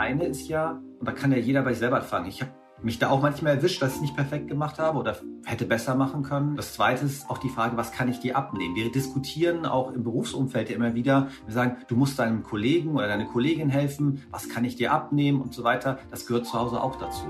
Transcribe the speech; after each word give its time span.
eine 0.00 0.24
ist 0.24 0.48
ja, 0.48 0.80
und 0.98 1.06
da 1.06 1.12
kann 1.12 1.30
ja 1.30 1.38
jeder 1.38 1.62
bei 1.62 1.70
sich 1.70 1.80
selber 1.80 1.96
anfangen. 1.96 2.26
Ich 2.26 2.40
habe 2.40 2.52
mich 2.82 2.98
da 2.98 3.10
auch 3.10 3.20
manchmal 3.20 3.56
erwischt, 3.56 3.82
dass 3.82 3.90
ich 3.90 3.96
es 3.96 4.00
nicht 4.00 4.16
perfekt 4.16 4.48
gemacht 4.48 4.78
habe 4.78 4.98
oder 4.98 5.16
hätte 5.44 5.66
besser 5.66 5.94
machen 5.94 6.22
können. 6.22 6.56
Das 6.56 6.74
zweite 6.74 7.04
ist 7.04 7.28
auch 7.28 7.38
die 7.38 7.50
Frage, 7.50 7.76
was 7.76 7.92
kann 7.92 8.08
ich 8.08 8.20
dir 8.20 8.36
abnehmen? 8.36 8.74
Wir 8.74 8.90
diskutieren 8.90 9.66
auch 9.66 9.92
im 9.92 10.02
Berufsumfeld 10.02 10.70
immer 10.70 10.94
wieder. 10.94 11.28
Wir 11.44 11.54
sagen, 11.54 11.76
du 11.88 11.96
musst 11.96 12.18
deinem 12.18 12.42
Kollegen 12.42 12.94
oder 12.94 13.08
deiner 13.08 13.26
Kollegin 13.26 13.68
helfen. 13.68 14.22
Was 14.30 14.48
kann 14.48 14.64
ich 14.64 14.76
dir 14.76 14.92
abnehmen 14.92 15.40
und 15.40 15.54
so 15.54 15.62
weiter. 15.62 15.98
Das 16.10 16.26
gehört 16.26 16.46
zu 16.46 16.58
Hause 16.58 16.82
auch 16.82 16.96
dazu. 16.96 17.26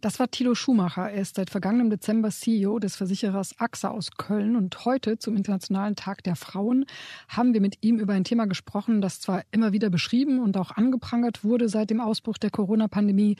Das 0.00 0.18
war 0.18 0.30
Thilo 0.30 0.54
Schumacher. 0.54 1.10
Er 1.10 1.20
ist 1.20 1.36
seit 1.36 1.50
vergangenem 1.50 1.90
Dezember 1.90 2.30
CEO 2.30 2.78
des 2.78 2.96
Versicherers 2.96 3.54
AXA 3.58 3.90
aus 3.90 4.12
Köln. 4.16 4.56
Und 4.56 4.86
heute 4.86 5.18
zum 5.18 5.36
Internationalen 5.36 5.94
Tag 5.94 6.24
der 6.24 6.36
Frauen 6.36 6.86
haben 7.28 7.52
wir 7.52 7.60
mit 7.60 7.76
ihm 7.82 7.98
über 7.98 8.14
ein 8.14 8.24
Thema 8.24 8.46
gesprochen, 8.46 9.02
das 9.02 9.20
zwar 9.20 9.42
immer 9.50 9.72
wieder 9.72 9.90
beschrieben 9.90 10.40
und 10.40 10.56
auch 10.56 10.70
angeprangert 10.70 11.44
wurde 11.44 11.68
seit 11.68 11.90
dem 11.90 12.00
Ausbruch 12.00 12.38
der 12.38 12.50
Corona-Pandemie, 12.50 13.36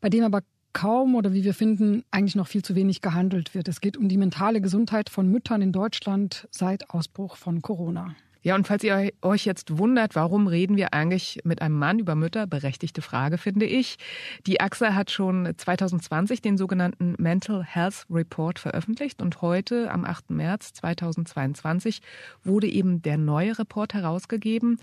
bei 0.00 0.08
dem 0.08 0.24
aber 0.24 0.42
kaum 0.72 1.14
oder 1.14 1.32
wie 1.32 1.44
wir 1.44 1.54
finden, 1.54 2.02
eigentlich 2.10 2.34
noch 2.34 2.48
viel 2.48 2.64
zu 2.64 2.74
wenig 2.74 3.02
gehandelt 3.02 3.54
wird. 3.54 3.68
Es 3.68 3.80
geht 3.80 3.96
um 3.96 4.08
die 4.08 4.16
mentale 4.16 4.60
Gesundheit 4.60 5.10
von 5.10 5.30
Müttern 5.30 5.62
in 5.62 5.70
Deutschland 5.70 6.48
seit 6.50 6.90
Ausbruch 6.90 7.36
von 7.36 7.62
Corona. 7.62 8.16
Ja, 8.42 8.54
und 8.54 8.66
falls 8.66 8.82
ihr 8.84 9.10
euch 9.20 9.44
jetzt 9.44 9.76
wundert, 9.76 10.14
warum 10.14 10.46
reden 10.46 10.76
wir 10.76 10.94
eigentlich 10.94 11.40
mit 11.44 11.60
einem 11.60 11.78
Mann 11.78 11.98
über 11.98 12.14
Mütter, 12.14 12.46
berechtigte 12.46 13.02
Frage, 13.02 13.36
finde 13.36 13.66
ich. 13.66 13.98
Die 14.46 14.60
AXA 14.60 14.94
hat 14.94 15.10
schon 15.10 15.52
2020 15.54 16.40
den 16.40 16.56
sogenannten 16.56 17.16
Mental 17.18 17.62
Health 17.62 18.06
Report 18.10 18.58
veröffentlicht 18.58 19.20
und 19.20 19.42
heute, 19.42 19.90
am 19.90 20.06
8. 20.06 20.30
März 20.30 20.72
2022, 20.72 22.00
wurde 22.42 22.66
eben 22.66 23.02
der 23.02 23.18
neue 23.18 23.58
Report 23.58 23.92
herausgegeben. 23.92 24.78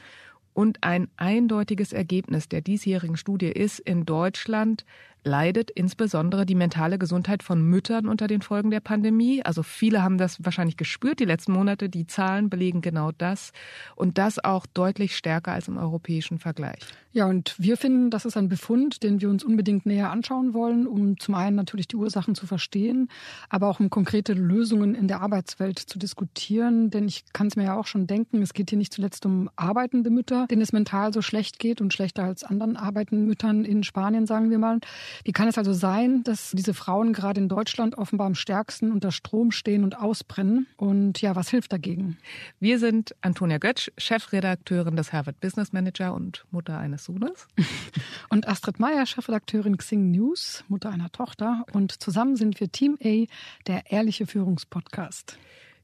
Und 0.54 0.84
ein 0.84 1.08
eindeutiges 1.18 1.94
Ergebnis 1.94 2.50
der 2.50 2.62
diesjährigen 2.62 3.18
Studie 3.18 3.52
ist, 3.52 3.80
in 3.80 4.06
Deutschland 4.06 4.86
leidet 5.28 5.70
insbesondere 5.70 6.46
die 6.46 6.56
mentale 6.56 6.98
Gesundheit 6.98 7.44
von 7.44 7.62
Müttern 7.62 8.08
unter 8.08 8.26
den 8.28 8.42
Folgen 8.42 8.72
der 8.72 8.80
Pandemie. 8.80 9.44
Also 9.44 9.62
viele 9.62 10.02
haben 10.02 10.18
das 10.18 10.44
wahrscheinlich 10.44 10.78
gespürt 10.78 11.20
die 11.20 11.26
letzten 11.26 11.52
Monate. 11.52 11.90
Die 11.90 12.08
Zahlen 12.08 12.50
belegen 12.50 12.82
genau 12.82 13.12
das 13.12 13.52
und 13.96 14.18
das 14.18 14.44
auch 14.44 14.66
deutlich 14.66 15.16
stärker 15.16 15.52
als 15.52 15.68
im 15.68 15.78
europäischen 15.78 16.40
Vergleich. 16.40 16.80
Ja, 17.18 17.26
und 17.26 17.56
wir 17.58 17.78
finden, 17.78 18.12
das 18.12 18.26
ist 18.26 18.38
ein 18.38 18.48
Befund, 18.48 19.02
den 19.02 19.22
wir 19.22 19.30
uns 19.30 19.44
unbedingt 19.44 19.88
näher 19.88 20.12
anschauen 20.12 20.54
wollen, 20.54 20.86
um 20.86 21.20
zum 21.20 21.34
einen 21.34 21.56
natürlich 21.56 21.88
die 21.88 21.96
Ursachen 21.96 22.36
zu 22.36 22.46
verstehen, 22.46 23.10
aber 23.50 23.70
auch 23.70 23.80
um 23.80 23.90
konkrete 23.90 24.34
Lösungen 24.34 24.94
in 24.94 25.08
der 25.08 25.22
Arbeitswelt 25.22 25.80
zu 25.80 25.98
diskutieren. 25.98 26.92
Denn 26.92 27.08
ich 27.08 27.24
kann 27.34 27.48
es 27.48 27.56
mir 27.56 27.64
ja 27.64 27.76
auch 27.76 27.88
schon 27.88 28.06
denken, 28.06 28.44
es 28.44 28.54
geht 28.54 28.70
hier 28.70 28.78
nicht 28.78 28.94
zuletzt 28.94 29.26
um 29.26 29.50
arbeitende 29.56 30.12
Mütter, 30.12 30.46
denen 30.46 30.62
es 30.62 30.74
mental 30.74 31.12
so 31.12 31.24
schlecht 31.24 31.58
geht 31.58 31.82
und 31.82 31.92
schlechter 31.92 32.24
als 32.24 32.44
anderen 32.44 32.78
arbeitenden 32.78 33.26
Müttern 33.26 33.66
in 33.66 33.84
Spanien, 33.84 34.28
sagen 34.28 34.52
wir 34.52 34.60
mal. 34.60 34.80
Wie 35.24 35.32
kann 35.32 35.48
es 35.48 35.58
also 35.58 35.74
sein, 35.74 36.24
dass 36.24 36.52
diese 36.52 36.74
Frauen 36.74 37.14
gerade 37.14 37.40
in 37.40 37.50
Deutschland 37.50 37.98
offenbar 37.98 38.28
am 38.28 38.36
stärksten 38.36 38.92
unter 38.92 39.12
Strom 39.12 39.52
stehen 39.52 39.84
und 39.84 39.98
ausbrennen? 39.98 40.68
Und 40.78 41.22
ja, 41.22 41.36
was 41.36 41.50
hilft 41.50 41.74
dagegen? 41.74 42.18
Wir 42.60 42.80
sind 42.80 43.16
Antonia 43.22 43.58
Götsch, 43.58 43.90
Chefredakteurin 43.98 44.96
des 44.96 45.14
Harvard 45.14 45.40
Business 45.40 45.74
Manager 45.74 46.14
und 46.14 46.46
Mutter 46.52 46.78
eines 46.78 47.06
Sohnes. 47.06 47.48
und 48.30 48.48
Astrid 48.48 48.80
Meyer, 48.80 49.06
Chefredakteurin 49.06 49.78
Xing 49.78 50.12
News, 50.12 50.64
Mutter 50.68 50.90
einer 50.90 51.12
Tochter. 51.12 51.66
Und 51.74 52.02
zusammen 52.02 52.36
sind 52.36 52.60
wir 52.60 52.72
Team 52.72 52.98
A, 53.04 53.26
der 53.68 53.92
ehrliche 53.92 54.28
Führungspodcast. 54.28 55.38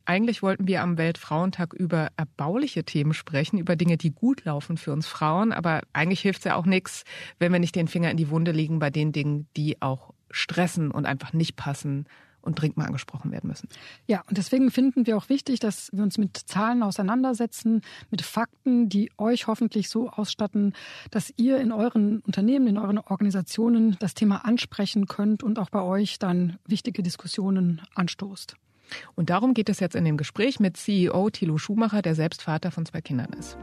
Eigentlich 0.06 0.42
wollten 0.42 0.68
wir 0.68 0.82
am 0.82 0.98
Weltfrauentag 0.98 1.73
über 1.73 2.09
erbauliche 2.18 2.84
Themen 2.84 3.14
sprechen, 3.14 3.58
über 3.58 3.76
Dinge, 3.76 3.98
die 3.98 4.12
gut 4.12 4.44
laufen 4.44 4.78
für 4.78 4.92
uns 4.92 5.08
Frauen. 5.08 5.54
Aber 5.54 5.82
eigentlich 5.94 6.22
hilft 6.22 6.40
es 6.40 6.46
ja 6.46 6.56
auch 6.56 6.66
nichts, 6.66 7.04
wenn 7.40 7.52
wir 7.52 7.59
nicht 7.59 7.76
den 7.76 7.88
Finger 7.88 8.12
in 8.12 8.18
die 8.18 8.30
Wunde 8.30 8.52
legen 8.52 8.80
bei 8.80 8.90
den 8.90 9.12
Dingen, 9.12 9.47
die 9.56 9.81
auch 9.81 10.14
stressen 10.30 10.91
und 10.91 11.06
einfach 11.06 11.31
nicht 11.31 11.56
passen 11.56 12.06
und 12.41 12.59
dringend 12.59 12.78
mal 12.78 12.86
angesprochen 12.86 13.31
werden 13.31 13.47
müssen. 13.47 13.69
Ja, 14.06 14.24
und 14.28 14.38
deswegen 14.38 14.69
finden 14.69 15.08
wir 15.08 15.18
auch 15.18 15.30
wichtig, 15.30 15.59
dass 15.59 15.90
wir 15.94 16.03
uns 16.03 16.18
mit 16.18 16.38
Zahlen 16.38 16.84
auseinandersetzen, 16.84 17.81
mit 18.12 18.22
Fakten, 18.22 18.90
die 18.90 19.12
euch 19.18 19.47
hoffentlich 19.47 19.90
so 19.90 20.09
ausstatten, 20.09 20.74
dass 21.09 21.34
ihr 21.38 21.59
in 21.59 21.72
euren 21.72 22.20
Unternehmen, 22.20 22.68
in 22.68 22.78
euren 22.78 22.97
Organisationen 23.00 23.96
das 24.00 24.14
Thema 24.14 24.44
ansprechen 24.46 25.08
könnt 25.08 25.41
und 25.41 25.58
auch 25.58 25.70
bei 25.70 25.81
euch 25.81 26.20
dann 26.20 26.58
wichtige 26.68 27.02
Diskussionen 27.02 27.81
anstoßt. 27.96 28.56
Und 29.16 29.30
darum 29.30 29.54
geht 29.54 29.70
es 29.70 29.80
jetzt 29.80 29.96
in 29.96 30.06
dem 30.06 30.18
Gespräch 30.18 30.60
mit 30.60 30.78
CEO 30.78 31.30
Thilo 31.30 31.58
Schumacher, 31.58 32.02
der 32.02 32.16
selbst 32.16 32.44
Vater 32.44 32.72
von 32.72 32.86
zwei 32.86 33.02
Kindern 33.02 33.34
ist. 33.34 33.58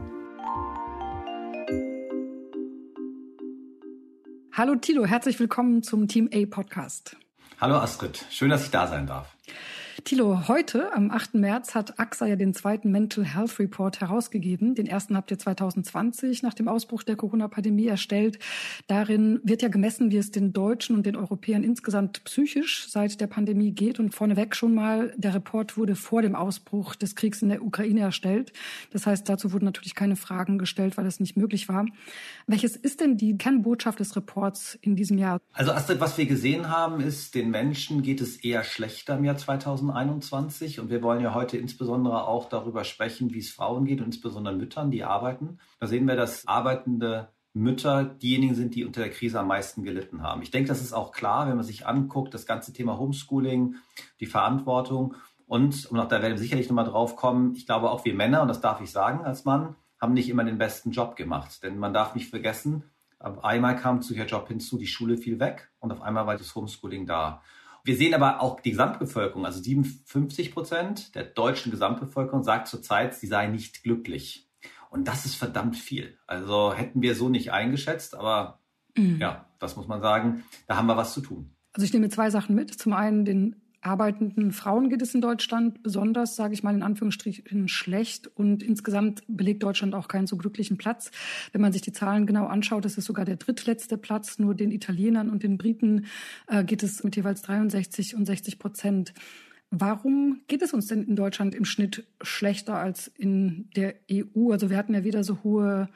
Hallo 4.53 4.75
Thilo, 4.75 5.05
herzlich 5.05 5.39
willkommen 5.39 5.81
zum 5.81 6.07
Team 6.07 6.29
A 6.33 6.45
Podcast. 6.45 7.15
Hallo 7.59 7.77
Astrid, 7.77 8.25
schön, 8.29 8.49
dass 8.49 8.65
ich 8.65 8.71
da 8.71 8.87
sein 8.87 9.07
darf. 9.07 9.35
Thilo, 10.03 10.47
heute, 10.47 10.93
am 10.93 11.11
8. 11.11 11.35
März, 11.35 11.75
hat 11.75 11.99
AXA 11.99 12.25
ja 12.25 12.35
den 12.35 12.53
zweiten 12.53 12.91
Mental 12.91 13.23
Health 13.23 13.59
Report 13.59 14.01
herausgegeben. 14.01 14.73
Den 14.73 14.87
ersten 14.87 15.15
habt 15.15 15.29
ihr 15.31 15.37
2020 15.37 16.43
nach 16.43 16.53
dem 16.53 16.67
Ausbruch 16.67 17.03
der 17.03 17.15
Corona-Pandemie 17.15 17.87
erstellt. 17.87 18.39
Darin 18.87 19.39
wird 19.43 19.61
ja 19.61 19.67
gemessen, 19.67 20.11
wie 20.11 20.17
es 20.17 20.31
den 20.31 20.53
Deutschen 20.53 20.95
und 20.95 21.05
den 21.05 21.15
Europäern 21.15 21.63
insgesamt 21.63 22.23
psychisch 22.23 22.87
seit 22.89 23.21
der 23.21 23.27
Pandemie 23.27 23.71
geht. 23.71 23.99
Und 23.99 24.15
vorneweg 24.15 24.55
schon 24.55 24.73
mal, 24.73 25.13
der 25.17 25.35
Report 25.35 25.77
wurde 25.77 25.95
vor 25.95 26.21
dem 26.21 26.35
Ausbruch 26.35 26.95
des 26.95 27.15
Kriegs 27.15 27.41
in 27.41 27.49
der 27.49 27.63
Ukraine 27.63 28.01
erstellt. 28.01 28.53
Das 28.91 29.05
heißt, 29.05 29.29
dazu 29.29 29.53
wurden 29.53 29.65
natürlich 29.65 29.95
keine 29.95 30.15
Fragen 30.15 30.57
gestellt, 30.57 30.97
weil 30.97 31.05
es 31.05 31.19
nicht 31.19 31.37
möglich 31.37 31.69
war. 31.69 31.85
Welches 32.47 32.75
ist 32.75 33.01
denn 33.01 33.17
die 33.17 33.37
Kernbotschaft 33.37 33.99
des 33.99 34.15
Reports 34.15 34.77
in 34.81 34.95
diesem 34.95 35.17
Jahr? 35.17 35.39
Also 35.53 35.71
Astrid, 35.71 35.99
was 35.99 36.17
wir 36.17 36.25
gesehen 36.25 36.69
haben, 36.69 37.01
ist, 37.01 37.35
den 37.35 37.51
Menschen 37.51 38.01
geht 38.01 38.21
es 38.21 38.37
eher 38.37 38.63
schlechter 38.63 39.17
im 39.17 39.25
Jahr 39.25 39.37
2020. 39.37 39.90
2021. 39.91 40.79
Und 40.79 40.89
wir 40.89 41.01
wollen 41.01 41.21
ja 41.21 41.33
heute 41.33 41.57
insbesondere 41.57 42.27
auch 42.27 42.49
darüber 42.49 42.83
sprechen, 42.83 43.33
wie 43.33 43.39
es 43.39 43.51
Frauen 43.51 43.85
geht 43.85 43.99
und 43.99 44.07
insbesondere 44.07 44.55
Müttern, 44.55 44.91
die 44.91 45.03
arbeiten. 45.03 45.59
Da 45.79 45.87
sehen 45.87 46.07
wir, 46.07 46.15
dass 46.15 46.47
arbeitende 46.47 47.29
Mütter 47.53 48.05
diejenigen 48.05 48.55
sind, 48.55 48.75
die 48.75 48.85
unter 48.85 49.01
der 49.01 49.11
Krise 49.11 49.39
am 49.39 49.47
meisten 49.47 49.83
gelitten 49.83 50.23
haben. 50.23 50.41
Ich 50.41 50.51
denke, 50.51 50.69
das 50.69 50.81
ist 50.81 50.93
auch 50.93 51.11
klar, 51.11 51.47
wenn 51.47 51.55
man 51.55 51.65
sich 51.65 51.85
anguckt, 51.85 52.33
das 52.33 52.45
ganze 52.45 52.71
Thema 52.71 52.97
Homeschooling, 52.97 53.75
die 54.19 54.25
Verantwortung. 54.25 55.15
Und, 55.47 55.85
und 55.87 55.99
auch 55.99 56.07
da 56.07 56.21
werden 56.21 56.33
wir 56.33 56.39
sicherlich 56.39 56.69
nochmal 56.69 56.85
drauf 56.85 57.17
kommen, 57.17 57.53
ich 57.55 57.65
glaube 57.65 57.91
auch 57.91 58.05
wir 58.05 58.13
Männer, 58.13 58.41
und 58.41 58.47
das 58.47 58.61
darf 58.61 58.79
ich 58.79 58.89
sagen 58.89 59.25
als 59.25 59.43
Mann, 59.43 59.75
haben 59.99 60.13
nicht 60.13 60.29
immer 60.29 60.45
den 60.45 60.57
besten 60.57 60.91
Job 60.91 61.17
gemacht. 61.17 61.61
Denn 61.61 61.77
man 61.77 61.93
darf 61.93 62.15
nicht 62.15 62.29
vergessen, 62.29 62.83
auf 63.19 63.43
einmal 63.43 63.75
kam 63.75 64.01
zu 64.01 64.15
ihr 64.15 64.25
Job 64.25 64.47
hinzu, 64.47 64.77
die 64.77 64.87
Schule 64.87 65.17
fiel 65.17 65.39
weg 65.39 65.69
und 65.79 65.91
auf 65.91 66.01
einmal 66.01 66.25
war 66.25 66.37
das 66.37 66.55
Homeschooling 66.55 67.05
da. 67.05 67.43
Wir 67.83 67.95
sehen 67.95 68.13
aber 68.13 68.41
auch 68.41 68.59
die 68.59 68.71
Gesamtbevölkerung, 68.71 69.45
also 69.45 69.61
57 69.61 70.53
Prozent 70.53 71.15
der 71.15 71.23
deutschen 71.23 71.71
Gesamtbevölkerung 71.71 72.43
sagt 72.43 72.67
zurzeit, 72.67 73.15
sie 73.15 73.27
sei 73.27 73.47
nicht 73.47 73.83
glücklich. 73.83 74.49
Und 74.89 75.07
das 75.07 75.25
ist 75.25 75.35
verdammt 75.35 75.77
viel. 75.77 76.17
Also 76.27 76.73
hätten 76.73 77.01
wir 77.01 77.15
so 77.15 77.29
nicht 77.29 77.51
eingeschätzt, 77.51 78.15
aber 78.15 78.59
mhm. 78.95 79.17
ja, 79.19 79.45
das 79.59 79.75
muss 79.75 79.87
man 79.87 80.01
sagen, 80.01 80.43
da 80.67 80.75
haben 80.75 80.87
wir 80.87 80.97
was 80.97 81.13
zu 81.13 81.21
tun. 81.21 81.55
Also 81.73 81.85
ich 81.85 81.93
nehme 81.93 82.09
zwei 82.09 82.29
Sachen 82.29 82.55
mit. 82.55 82.73
Zum 82.77 82.93
einen 82.93 83.23
den 83.23 83.61
arbeitenden 83.81 84.51
Frauen 84.51 84.89
geht 84.89 85.01
es 85.01 85.15
in 85.15 85.21
Deutschland 85.21 85.83
besonders, 85.83 86.35
sage 86.35 86.53
ich 86.53 86.63
mal 86.63 86.75
in 86.75 86.83
Anführungsstrichen, 86.83 87.67
schlecht. 87.67 88.27
Und 88.35 88.63
insgesamt 88.63 89.23
belegt 89.27 89.63
Deutschland 89.63 89.95
auch 89.95 90.07
keinen 90.07 90.27
so 90.27 90.37
glücklichen 90.37 90.77
Platz. 90.77 91.11
Wenn 91.51 91.61
man 91.61 91.73
sich 91.73 91.81
die 91.81 91.91
Zahlen 91.91 92.25
genau 92.25 92.45
anschaut, 92.45 92.85
ist 92.85 92.97
es 92.97 93.05
sogar 93.05 93.25
der 93.25 93.37
drittletzte 93.37 93.97
Platz. 93.97 94.39
Nur 94.39 94.55
den 94.55 94.71
Italienern 94.71 95.29
und 95.29 95.43
den 95.43 95.57
Briten 95.57 96.05
äh, 96.47 96.63
geht 96.63 96.83
es 96.83 97.03
mit 97.03 97.15
jeweils 97.15 97.41
63 97.41 98.15
und 98.15 98.25
60 98.25 98.59
Prozent. 98.59 99.13
Warum 99.71 100.41
geht 100.47 100.61
es 100.61 100.73
uns 100.73 100.87
denn 100.87 101.03
in 101.03 101.15
Deutschland 101.15 101.55
im 101.55 101.65
Schnitt 101.65 102.05
schlechter 102.21 102.75
als 102.75 103.07
in 103.07 103.69
der 103.75 103.95
EU? 104.11 104.51
Also 104.51 104.69
wir 104.69 104.77
hatten 104.77 104.93
ja 104.93 105.03
weder 105.03 105.23
so 105.23 105.43
hohe 105.43 105.89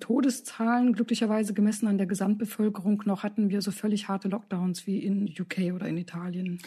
Todeszahlen, 0.00 0.92
glücklicherweise 0.92 1.54
gemessen 1.54 1.86
an 1.86 1.96
der 1.96 2.06
Gesamtbevölkerung, 2.06 3.02
noch 3.06 3.22
hatten 3.22 3.50
wir 3.50 3.62
so 3.62 3.70
völlig 3.70 4.08
harte 4.08 4.28
Lockdowns 4.28 4.86
wie 4.86 4.98
in 4.98 5.32
UK 5.38 5.72
oder 5.74 5.86
in 5.86 5.96
Italien. 5.96 6.58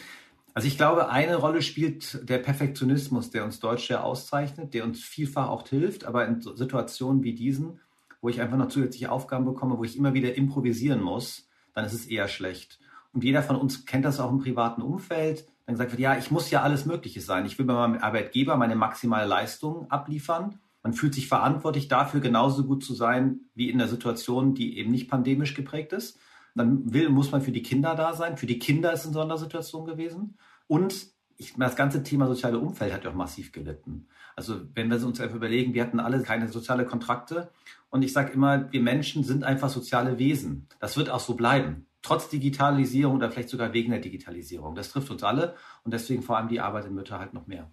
Also 0.56 0.68
ich 0.68 0.78
glaube, 0.78 1.10
eine 1.10 1.36
Rolle 1.36 1.60
spielt 1.60 2.26
der 2.26 2.38
Perfektionismus, 2.38 3.30
der 3.30 3.44
uns 3.44 3.60
Deutsche 3.60 4.02
auszeichnet, 4.02 4.72
der 4.72 4.84
uns 4.84 5.04
vielfach 5.04 5.50
auch 5.50 5.68
hilft, 5.68 6.06
aber 6.06 6.26
in 6.26 6.40
Situationen 6.40 7.22
wie 7.22 7.34
diesen, 7.34 7.78
wo 8.22 8.30
ich 8.30 8.40
einfach 8.40 8.56
noch 8.56 8.68
zusätzliche 8.68 9.12
Aufgaben 9.12 9.44
bekomme, 9.44 9.76
wo 9.76 9.84
ich 9.84 9.98
immer 9.98 10.14
wieder 10.14 10.34
improvisieren 10.34 11.02
muss, 11.02 11.46
dann 11.74 11.84
ist 11.84 11.92
es 11.92 12.06
eher 12.06 12.26
schlecht. 12.26 12.80
Und 13.12 13.22
jeder 13.22 13.42
von 13.42 13.56
uns 13.56 13.84
kennt 13.84 14.06
das 14.06 14.18
auch 14.18 14.30
im 14.30 14.38
privaten 14.38 14.80
Umfeld. 14.80 15.46
Dann 15.66 15.74
gesagt 15.74 15.90
wird, 15.90 16.00
ja, 16.00 16.16
ich 16.16 16.30
muss 16.30 16.50
ja 16.50 16.62
alles 16.62 16.86
Mögliche 16.86 17.20
sein. 17.20 17.44
Ich 17.44 17.58
will 17.58 17.66
bei 17.66 17.74
meinem 17.74 18.00
Arbeitgeber 18.00 18.56
meine 18.56 18.76
maximale 18.76 19.26
Leistung 19.26 19.90
abliefern. 19.90 20.58
Man 20.82 20.94
fühlt 20.94 21.12
sich 21.12 21.28
verantwortlich 21.28 21.88
dafür, 21.88 22.20
genauso 22.20 22.64
gut 22.64 22.82
zu 22.82 22.94
sein 22.94 23.40
wie 23.54 23.68
in 23.68 23.76
der 23.76 23.88
Situation, 23.88 24.54
die 24.54 24.78
eben 24.78 24.90
nicht 24.90 25.10
pandemisch 25.10 25.52
geprägt 25.52 25.92
ist. 25.92 26.18
Dann 26.56 26.92
will, 26.92 27.10
muss 27.10 27.30
man 27.30 27.42
für 27.42 27.52
die 27.52 27.62
Kinder 27.62 27.94
da 27.94 28.14
sein. 28.14 28.36
Für 28.36 28.46
die 28.46 28.58
Kinder 28.58 28.92
ist 28.92 29.00
es 29.00 29.06
eine 29.06 29.14
Sondersituation 29.14 29.84
gewesen. 29.84 30.36
Und 30.66 31.08
ich, 31.36 31.54
das 31.54 31.76
ganze 31.76 32.02
Thema 32.02 32.26
soziale 32.26 32.58
Umfeld 32.58 32.92
hat 32.92 33.04
ja 33.04 33.10
auch 33.10 33.14
massiv 33.14 33.52
gelitten. 33.52 34.08
Also 34.34 34.62
wenn 34.74 34.90
wir 34.90 35.04
uns 35.06 35.20
einfach 35.20 35.36
überlegen, 35.36 35.74
wir 35.74 35.82
hatten 35.82 36.00
alle 36.00 36.22
keine 36.22 36.48
soziale 36.48 36.86
Kontrakte 36.86 37.50
und 37.90 38.02
ich 38.02 38.12
sage 38.12 38.32
immer, 38.32 38.72
wir 38.72 38.80
Menschen 38.80 39.22
sind 39.22 39.44
einfach 39.44 39.68
soziale 39.68 40.18
Wesen. 40.18 40.66
Das 40.80 40.96
wird 40.96 41.10
auch 41.10 41.20
so 41.20 41.34
bleiben. 41.34 41.86
Trotz 42.02 42.28
Digitalisierung 42.28 43.16
oder 43.16 43.30
vielleicht 43.30 43.48
sogar 43.48 43.72
wegen 43.72 43.90
der 43.90 44.00
Digitalisierung. 44.00 44.74
Das 44.74 44.90
trifft 44.90 45.10
uns 45.10 45.22
alle 45.22 45.54
und 45.84 45.92
deswegen 45.92 46.22
vor 46.22 46.38
allem 46.38 46.48
die 46.48 46.60
Arbeit 46.60 46.86
in 46.86 46.94
Mütter 46.94 47.18
halt 47.18 47.34
noch 47.34 47.46
mehr. 47.46 47.70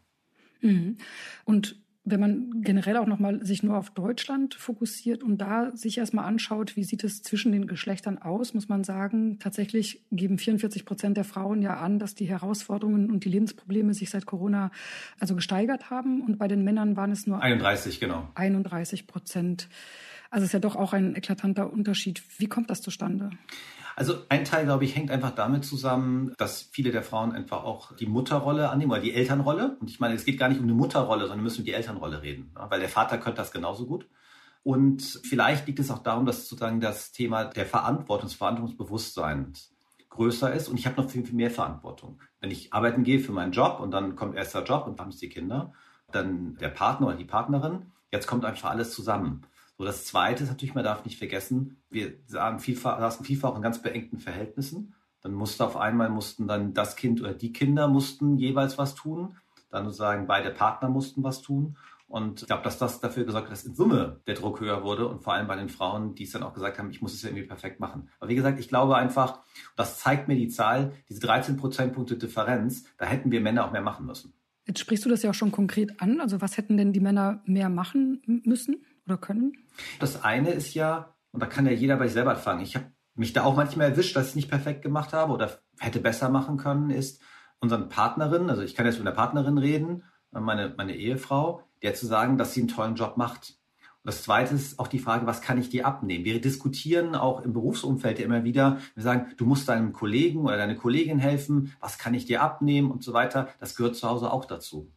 Mhm. 0.61 0.97
Und 1.45 1.82
wenn 2.05 2.19
man 2.19 2.61
generell 2.61 2.97
auch 2.97 3.05
nochmal 3.05 3.45
sich 3.45 3.63
nur 3.63 3.77
auf 3.77 3.89
Deutschland 3.89 4.55
fokussiert 4.55 5.23
und 5.23 5.37
da 5.37 5.71
sich 5.71 5.97
erstmal 5.97 6.25
anschaut, 6.25 6.75
wie 6.75 6.83
sieht 6.83 7.03
es 7.03 7.21
zwischen 7.21 7.53
den 7.53 7.65
Geschlechtern 7.65 8.17
aus, 8.17 8.53
muss 8.53 8.67
man 8.67 8.83
sagen, 8.83 9.39
tatsächlich 9.39 10.01
geben 10.11 10.37
44 10.37 10.85
Prozent 10.85 11.15
der 11.15 11.23
Frauen 11.23 11.61
ja 11.61 11.77
an, 11.77 11.99
dass 11.99 12.13
die 12.13 12.25
Herausforderungen 12.25 13.09
und 13.09 13.23
die 13.23 13.29
Lebensprobleme 13.29 13.93
sich 13.93 14.09
seit 14.09 14.25
Corona 14.25 14.71
also 15.17 15.33
gesteigert 15.33 15.89
haben. 15.89 16.21
Und 16.21 16.37
bei 16.37 16.49
den 16.49 16.65
Männern 16.65 16.97
waren 16.97 17.11
es 17.11 17.25
nur 17.25 17.41
31, 17.41 18.01
genau. 18.01 18.27
31 18.35 19.07
Prozent. 19.07 19.69
Also 20.29 20.45
ist 20.45 20.51
ja 20.51 20.59
doch 20.59 20.75
auch 20.75 20.91
ein 20.91 21.15
eklatanter 21.15 21.71
Unterschied. 21.71 22.21
Wie 22.37 22.47
kommt 22.47 22.69
das 22.69 22.81
zustande? 22.81 23.29
Also 23.95 24.15
ein 24.29 24.45
Teil, 24.45 24.65
glaube 24.65 24.85
ich, 24.85 24.95
hängt 24.95 25.11
einfach 25.11 25.31
damit 25.31 25.65
zusammen, 25.65 26.33
dass 26.37 26.63
viele 26.71 26.91
der 26.91 27.03
Frauen 27.03 27.31
einfach 27.31 27.63
auch 27.63 27.95
die 27.95 28.07
Mutterrolle 28.07 28.69
annehmen 28.69 28.91
oder 28.91 29.01
die 29.01 29.13
Elternrolle. 29.13 29.77
Und 29.79 29.89
ich 29.89 29.99
meine, 29.99 30.15
es 30.15 30.25
geht 30.25 30.39
gar 30.39 30.49
nicht 30.49 30.59
um 30.59 30.65
eine 30.65 30.73
Mutterrolle, 30.73 31.21
sondern 31.21 31.39
wir 31.39 31.43
müssen 31.43 31.59
um 31.59 31.65
die 31.65 31.73
Elternrolle 31.73 32.21
reden, 32.21 32.51
weil 32.55 32.79
der 32.79 32.89
Vater 32.89 33.17
könnte 33.17 33.37
das 33.37 33.51
genauso 33.51 33.85
gut. 33.85 34.07
Und 34.63 35.01
vielleicht 35.01 35.67
liegt 35.67 35.79
es 35.79 35.91
auch 35.91 35.99
darum, 35.99 36.25
dass 36.25 36.47
sozusagen 36.47 36.79
das 36.79 37.11
Thema 37.11 37.45
der 37.45 37.65
Verantwortung, 37.65 38.29
des 38.29 38.37
Verantwortungsbewusstseins 38.37 39.73
größer 40.09 40.53
ist 40.53 40.69
und 40.69 40.79
ich 40.79 40.85
habe 40.85 41.01
noch 41.01 41.09
viel, 41.09 41.25
viel 41.25 41.35
mehr 41.35 41.51
Verantwortung. 41.51 42.19
Wenn 42.39 42.51
ich 42.51 42.71
arbeiten 42.71 43.03
gehe 43.03 43.19
für 43.19 43.31
meinen 43.31 43.51
Job 43.51 43.79
und 43.79 43.91
dann 43.91 44.15
kommt 44.15 44.35
erst 44.35 44.53
der 44.53 44.63
Job 44.63 44.85
und 44.85 44.99
dann 44.99 45.05
haben 45.05 45.11
es 45.11 45.17
die 45.17 45.29
Kinder, 45.29 45.73
dann 46.11 46.55
der 46.57 46.69
Partner 46.69 47.07
oder 47.07 47.15
die 47.17 47.25
Partnerin, 47.25 47.91
jetzt 48.11 48.27
kommt 48.27 48.45
einfach 48.45 48.69
alles 48.69 48.93
zusammen. 48.93 49.41
So, 49.77 49.85
das 49.85 50.05
Zweite 50.05 50.43
ist 50.43 50.49
natürlich, 50.49 50.75
man 50.75 50.83
darf 50.83 51.03
nicht 51.05 51.17
vergessen, 51.17 51.81
wir 51.89 52.13
saßen 52.27 52.59
vielfach, 52.59 52.99
saßen 52.99 53.25
vielfach 53.25 53.55
in 53.55 53.61
ganz 53.61 53.81
beengten 53.81 54.19
Verhältnissen. 54.19 54.93
Dann 55.21 55.33
musste 55.33 55.65
auf 55.65 55.77
einmal, 55.77 56.09
mussten 56.09 56.47
dann 56.47 56.73
das 56.73 56.95
Kind 56.95 57.21
oder 57.21 57.33
die 57.33 57.53
Kinder 57.53 57.87
mussten 57.87 58.37
jeweils 58.37 58.77
was 58.77 58.93
tun. 58.93 59.37
Dann 59.69 59.85
sozusagen 59.85 60.27
beide 60.27 60.51
Partner 60.51 60.89
mussten 60.89 61.23
was 61.23 61.41
tun. 61.41 61.77
Und 62.07 62.41
ich 62.41 62.47
glaube, 62.47 62.61
dass 62.61 62.77
das 62.77 62.99
dafür 62.99 63.23
gesorgt 63.23 63.47
hat, 63.47 63.53
dass 63.53 63.63
in 63.63 63.73
Summe 63.73 64.21
der 64.27 64.35
Druck 64.35 64.59
höher 64.59 64.83
wurde 64.83 65.07
und 65.07 65.23
vor 65.23 65.33
allem 65.33 65.47
bei 65.47 65.55
den 65.55 65.69
Frauen, 65.69 66.13
die 66.13 66.25
es 66.25 66.31
dann 66.31 66.43
auch 66.43 66.53
gesagt 66.53 66.77
haben, 66.77 66.91
ich 66.91 67.01
muss 67.01 67.13
es 67.13 67.23
ja 67.23 67.29
irgendwie 67.29 67.47
perfekt 67.47 67.79
machen. 67.79 68.09
Aber 68.19 68.29
wie 68.29 68.35
gesagt, 68.35 68.59
ich 68.59 68.67
glaube 68.67 68.97
einfach, 68.97 69.39
das 69.75 69.97
zeigt 69.97 70.27
mir 70.27 70.35
die 70.35 70.49
Zahl, 70.49 70.93
diese 71.09 71.21
13 71.21 71.57
Prozentpunkte 71.57 72.15
Differenz, 72.15 72.85
da 72.99 73.05
hätten 73.05 73.31
wir 73.31 73.41
Männer 73.41 73.65
auch 73.65 73.71
mehr 73.71 73.81
machen 73.81 74.05
müssen. 74.05 74.33
Jetzt 74.67 74.79
sprichst 74.79 75.05
du 75.05 75.09
das 75.09 75.23
ja 75.23 75.31
auch 75.31 75.33
schon 75.33 75.51
konkret 75.51 75.99
an. 76.01 76.21
Also 76.21 76.39
was 76.39 76.57
hätten 76.57 76.77
denn 76.77 76.93
die 76.93 76.99
Männer 76.99 77.41
mehr 77.45 77.69
machen 77.69 78.21
müssen? 78.45 78.85
Oder 79.05 79.17
können? 79.17 79.53
Das 79.99 80.23
eine 80.23 80.51
ist 80.51 80.73
ja, 80.73 81.15
und 81.31 81.41
da 81.41 81.47
kann 81.47 81.65
ja 81.65 81.71
jeder 81.71 81.97
bei 81.97 82.05
sich 82.05 82.13
selber 82.13 82.31
anfangen. 82.31 82.61
Ich 82.61 82.75
habe 82.75 82.91
mich 83.15 83.33
da 83.33 83.43
auch 83.43 83.55
manchmal 83.55 83.91
erwischt, 83.91 84.15
dass 84.15 84.29
ich 84.29 84.35
nicht 84.35 84.49
perfekt 84.49 84.81
gemacht 84.81 85.13
habe 85.13 85.33
oder 85.33 85.59
hätte 85.79 85.99
besser 85.99 86.29
machen 86.29 86.57
können, 86.57 86.89
ist 86.89 87.21
unseren 87.59 87.89
Partnerin, 87.89 88.49
also 88.49 88.61
ich 88.61 88.75
kann 88.75 88.85
jetzt 88.85 88.97
mit 88.97 89.07
der 89.07 89.11
Partnerin 89.11 89.57
reden, 89.57 90.03
meine, 90.31 90.73
meine 90.75 90.95
Ehefrau, 90.95 91.63
der 91.81 91.93
zu 91.93 92.05
sagen, 92.05 92.37
dass 92.37 92.53
sie 92.53 92.61
einen 92.61 92.69
tollen 92.69 92.95
Job 92.95 93.17
macht. 93.17 93.57
Und 94.03 94.07
das 94.09 94.23
zweite 94.23 94.53
ist 94.55 94.79
auch 94.79 94.87
die 94.87 94.99
Frage, 94.99 95.27
was 95.27 95.41
kann 95.41 95.57
ich 95.57 95.69
dir 95.69 95.87
abnehmen? 95.87 96.25
Wir 96.25 96.41
diskutieren 96.41 97.15
auch 97.15 97.41
im 97.41 97.53
Berufsumfeld 97.53 98.19
ja 98.19 98.25
immer 98.25 98.43
wieder, 98.43 98.79
wir 98.95 99.03
sagen, 99.03 99.31
du 99.37 99.45
musst 99.45 99.69
deinem 99.69 99.93
Kollegen 99.93 100.41
oder 100.41 100.57
deine 100.57 100.75
Kollegin 100.75 101.19
helfen, 101.19 101.73
was 101.79 101.97
kann 101.97 102.13
ich 102.13 102.25
dir 102.25 102.41
abnehmen 102.41 102.91
und 102.91 103.03
so 103.03 103.13
weiter. 103.13 103.47
Das 103.59 103.75
gehört 103.75 103.95
zu 103.95 104.09
Hause 104.09 104.31
auch 104.31 104.45
dazu. 104.45 104.91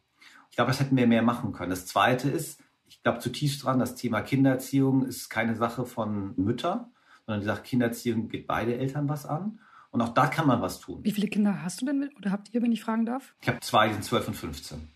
Ich 0.49 0.55
glaube, 0.57 0.71
das 0.71 0.79
hätten 0.79 0.97
wir 0.97 1.07
mehr 1.07 1.21
machen 1.21 1.53
können. 1.53 1.69
Das 1.69 1.85
zweite 1.85 2.29
ist, 2.29 2.61
ich 2.97 3.03
glaube 3.03 3.19
zutiefst 3.19 3.63
dran, 3.63 3.79
das 3.79 3.95
Thema 3.95 4.21
Kindererziehung 4.21 5.05
ist 5.05 5.29
keine 5.29 5.55
Sache 5.55 5.85
von 5.85 6.33
Müttern, 6.35 6.91
sondern 7.25 7.41
die 7.41 7.47
Sache 7.47 7.63
Kindererziehung 7.63 8.27
geht 8.29 8.47
beide 8.47 8.77
Eltern 8.77 9.07
was 9.07 9.25
an. 9.25 9.59
Und 9.91 10.01
auch 10.01 10.13
da 10.13 10.27
kann 10.27 10.47
man 10.47 10.61
was 10.61 10.79
tun. 10.79 11.03
Wie 11.03 11.11
viele 11.11 11.27
Kinder 11.27 11.63
hast 11.63 11.81
du 11.81 11.85
denn 11.85 11.99
mit, 11.99 12.15
oder 12.17 12.31
habt 12.31 12.53
ihr, 12.53 12.61
wenn 12.61 12.71
ich 12.71 12.83
fragen 12.83 13.05
darf? 13.05 13.33
Ich 13.41 13.47
habe 13.47 13.59
zwei, 13.61 13.87
die 13.87 13.93
sind 13.93 14.03
12 14.03 14.27
und 14.27 14.33
15. 14.33 14.87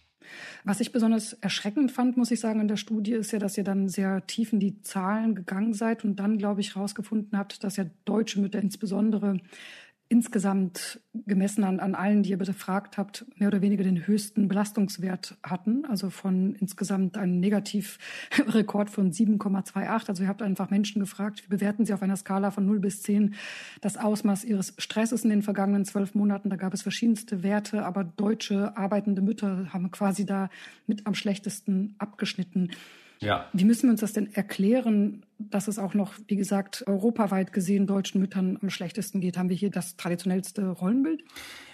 Was 0.63 0.79
ich 0.79 0.91
besonders 0.91 1.33
erschreckend 1.33 1.91
fand, 1.91 2.17
muss 2.17 2.31
ich 2.31 2.39
sagen, 2.39 2.59
in 2.59 2.67
der 2.67 2.77
Studie 2.77 3.13
ist 3.13 3.31
ja, 3.31 3.39
dass 3.39 3.57
ihr 3.57 3.63
dann 3.63 3.89
sehr 3.89 4.25
tief 4.27 4.53
in 4.53 4.59
die 4.59 4.81
Zahlen 4.81 5.35
gegangen 5.35 5.73
seid 5.73 6.03
und 6.03 6.17
dann, 6.17 6.37
glaube 6.37 6.61
ich, 6.61 6.75
herausgefunden 6.75 7.37
habt, 7.37 7.63
dass 7.63 7.77
ja 7.77 7.85
deutsche 8.05 8.39
Mütter 8.39 8.59
insbesondere 8.59 9.39
insgesamt 10.11 10.99
gemessen 11.13 11.63
an, 11.63 11.79
an 11.79 11.95
allen, 11.95 12.21
die 12.21 12.31
ihr 12.31 12.37
befragt 12.37 12.97
habt, 12.97 13.25
mehr 13.39 13.47
oder 13.47 13.61
weniger 13.61 13.85
den 13.85 14.07
höchsten 14.07 14.49
Belastungswert 14.49 15.37
hatten. 15.41 15.85
Also 15.85 16.09
von 16.09 16.53
insgesamt 16.55 17.15
einem 17.17 17.39
Negativrekord 17.39 18.89
von 18.89 19.13
7,28. 19.13 20.09
Also 20.09 20.23
ihr 20.23 20.29
habt 20.29 20.41
einfach 20.41 20.69
Menschen 20.69 20.99
gefragt, 20.99 21.45
wie 21.45 21.47
bewerten 21.47 21.85
sie 21.85 21.93
auf 21.93 22.01
einer 22.01 22.17
Skala 22.17 22.51
von 22.51 22.65
0 22.65 22.81
bis 22.81 23.01
10 23.03 23.35
das 23.79 23.95
Ausmaß 23.95 24.43
ihres 24.43 24.73
Stresses 24.77 25.23
in 25.23 25.29
den 25.29 25.43
vergangenen 25.43 25.85
zwölf 25.85 26.13
Monaten. 26.13 26.49
Da 26.49 26.57
gab 26.57 26.73
es 26.73 26.81
verschiedenste 26.81 27.41
Werte, 27.41 27.85
aber 27.85 28.03
deutsche 28.03 28.75
arbeitende 28.75 29.21
Mütter 29.21 29.71
haben 29.71 29.91
quasi 29.91 30.25
da 30.25 30.49
mit 30.87 31.07
am 31.07 31.13
schlechtesten 31.13 31.95
abgeschnitten. 31.99 32.71
Ja. 33.21 33.47
Wie 33.53 33.65
müssen 33.65 33.83
wir 33.83 33.91
uns 33.91 34.01
das 34.01 34.13
denn 34.13 34.33
erklären, 34.33 35.23
dass 35.37 35.67
es 35.67 35.77
auch 35.77 35.93
noch, 35.93 36.15
wie 36.27 36.35
gesagt, 36.35 36.83
europaweit 36.87 37.53
gesehen 37.53 37.85
deutschen 37.85 38.19
Müttern 38.19 38.57
am 38.61 38.71
schlechtesten 38.71 39.21
geht? 39.21 39.37
Haben 39.37 39.49
wir 39.49 39.55
hier 39.55 39.69
das 39.69 39.95
traditionellste 39.95 40.69
Rollenbild? 40.69 41.23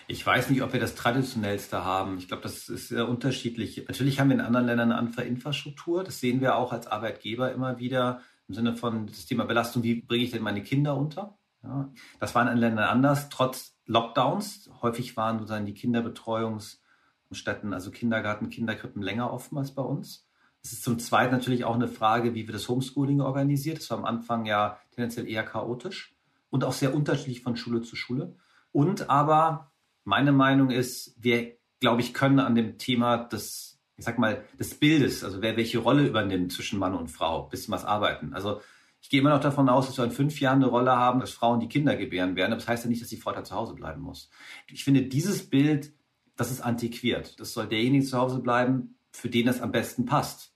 Ich 0.10 0.26
weiß 0.26 0.50
nicht, 0.50 0.62
ob 0.62 0.74
wir 0.74 0.82
das 0.82 0.96
traditionellste 0.96 1.86
haben. 1.86 2.18
Ich 2.18 2.28
glaube, 2.28 2.44
das 2.44 2.68
ist 2.68 2.90
sehr 2.90 3.08
unterschiedlich. 3.08 3.86
Natürlich 3.88 4.20
haben 4.20 4.30
wir 4.30 4.36
in 4.36 4.42
anderen 4.42 4.66
Ländern 4.66 4.92
eine 4.92 5.00
andere 5.00 5.24
Infrastruktur. 5.24 6.04
Das 6.04 6.20
sehen 6.20 6.42
wir 6.42 6.56
auch 6.56 6.74
als 6.74 6.88
Arbeitgeber 6.88 7.54
immer 7.54 7.80
wieder 7.80 8.22
im 8.50 8.54
Sinne 8.54 8.76
von 8.76 9.08
das 9.08 9.26
Thema 9.26 9.46
Belastung. 9.46 9.84
Wie 9.84 10.02
bringe 10.02 10.26
ich 10.26 10.32
denn 10.32 10.44
meine 10.44 10.64
Kinder 10.64 10.98
unter? 10.98 11.38
Ja, 11.64 11.92
das 12.20 12.36
war 12.36 12.42
in 12.42 12.50
anderen 12.50 12.72
Ländern 12.72 12.90
anders, 12.90 13.30
trotz 13.30 13.78
Lockdowns. 13.86 14.70
Häufig 14.82 15.16
waren 15.18 15.40
sozusagen 15.40 15.66
die 15.66 15.74
Kinderbetreuungsstätten, 15.74 17.74
also 17.74 17.92
Kindergarten, 17.92 18.50
Kinderkrippen 18.50 19.02
länger 19.02 19.32
offen 19.32 19.58
als 19.58 19.74
bei 19.74 19.82
uns. 19.82 20.27
Es 20.64 20.74
ist 20.74 20.84
zum 20.84 21.00
Zweiten 21.00 21.34
natürlich 21.34 21.64
auch 21.64 21.76
eine 21.76 21.88
Frage, 21.88 22.34
wie 22.34 22.48
wird 22.48 22.56
das 22.56 22.68
Homeschooling 22.68 23.22
organisiert. 23.22 23.78
Das 23.78 23.90
war 23.90 24.00
am 24.00 24.06
Anfang 24.06 24.46
ja 24.46 24.80
tendenziell 24.92 25.28
eher 25.28 25.44
chaotisch 25.44 26.16
und 26.50 26.64
auch 26.64 26.74
sehr 26.74 26.94
unterschiedlich 26.94 27.42
von 27.42 27.56
Schule 27.56 27.82
zu 27.82 27.96
Schule. 27.96 28.36
Und 28.72 29.10
aber 29.10 29.72
meine 30.04 30.32
Meinung 30.32 30.70
ist, 30.70 31.16
wir, 31.18 31.58
glaube 31.80 32.02
ich, 32.02 32.14
können 32.14 32.40
an 32.40 32.56
dem 32.56 32.78
Thema 32.78 33.18
des, 33.18 33.80
ich 33.98 34.06
sag 34.06 34.20
mal, 34.20 34.44
des 34.60 34.76
Bildes, 34.76 35.24
also 35.24 35.42
wer 35.42 35.58
welche 35.58 35.80
Rolle 35.80 36.06
übernimmt 36.06 36.52
zwischen 36.52 36.80
Mann 36.80 36.96
und 36.96 37.10
Frau, 37.10 37.44
bisschen 37.44 37.74
was 37.74 37.86
arbeiten. 37.86 38.34
Also 38.34 38.62
ich 39.02 39.10
gehe 39.10 39.22
immer 39.22 39.30
noch 39.30 39.40
davon 39.40 39.70
aus, 39.70 39.88
dass 39.88 39.98
wir 39.98 40.06
in 40.06 40.12
fünf 40.12 40.40
Jahren 40.42 40.58
eine 40.58 40.68
Rolle 40.68 40.92
haben, 40.92 41.20
dass 41.20 41.32
Frauen 41.32 41.60
die 41.60 41.70
Kinder 41.70 41.96
gebären 41.96 42.36
werden. 42.36 42.52
Aber 42.52 42.60
das 42.60 42.68
heißt 42.68 42.84
ja 42.84 42.90
nicht, 42.90 43.02
dass 43.02 43.10
die 43.10 43.18
Frau 43.18 43.32
da 43.32 43.44
zu 43.44 43.56
Hause 43.56 43.74
bleiben 43.74 44.02
muss. 44.02 44.30
Ich 44.68 44.84
finde, 44.84 45.04
dieses 45.04 45.50
Bild, 45.50 45.94
das 46.36 46.52
ist 46.52 46.62
antiquiert. 46.62 47.40
Das 47.40 47.54
soll 47.54 47.68
derjenige 47.68 48.06
zu 48.06 48.18
Hause 48.18 48.40
bleiben, 48.40 48.97
für 49.18 49.30
den 49.30 49.48
das 49.48 49.62
am 49.62 49.72
besten 49.72 50.06
passt. 50.06 50.54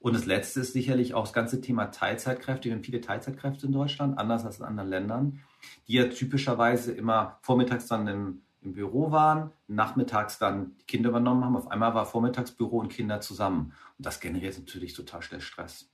Und 0.00 0.14
das 0.14 0.26
Letzte 0.26 0.60
ist 0.60 0.72
sicherlich 0.72 1.14
auch 1.14 1.24
das 1.24 1.32
ganze 1.32 1.60
Thema 1.60 1.86
Teilzeitkräfte. 1.86 2.68
Wir 2.68 2.76
haben 2.76 2.84
viele 2.84 3.00
Teilzeitkräfte 3.00 3.66
in 3.66 3.72
Deutschland, 3.72 4.16
anders 4.16 4.44
als 4.44 4.60
in 4.60 4.64
anderen 4.64 4.88
Ländern, 4.88 5.40
die 5.88 5.94
ja 5.94 6.06
typischerweise 6.06 6.92
immer 6.92 7.38
vormittags 7.42 7.86
dann 7.86 8.06
im, 8.06 8.42
im 8.62 8.74
Büro 8.74 9.10
waren, 9.10 9.50
nachmittags 9.66 10.38
dann 10.38 10.76
die 10.80 10.86
Kinder 10.86 11.10
übernommen 11.10 11.44
haben. 11.44 11.56
Auf 11.56 11.70
einmal 11.70 11.94
war 11.94 12.06
Vormittagsbüro 12.06 12.78
und 12.78 12.92
Kinder 12.92 13.20
zusammen. 13.20 13.72
Und 13.98 14.06
das 14.06 14.20
generiert 14.20 14.56
natürlich 14.56 14.94
total 14.94 15.20
schnell 15.20 15.40
Stress. 15.40 15.90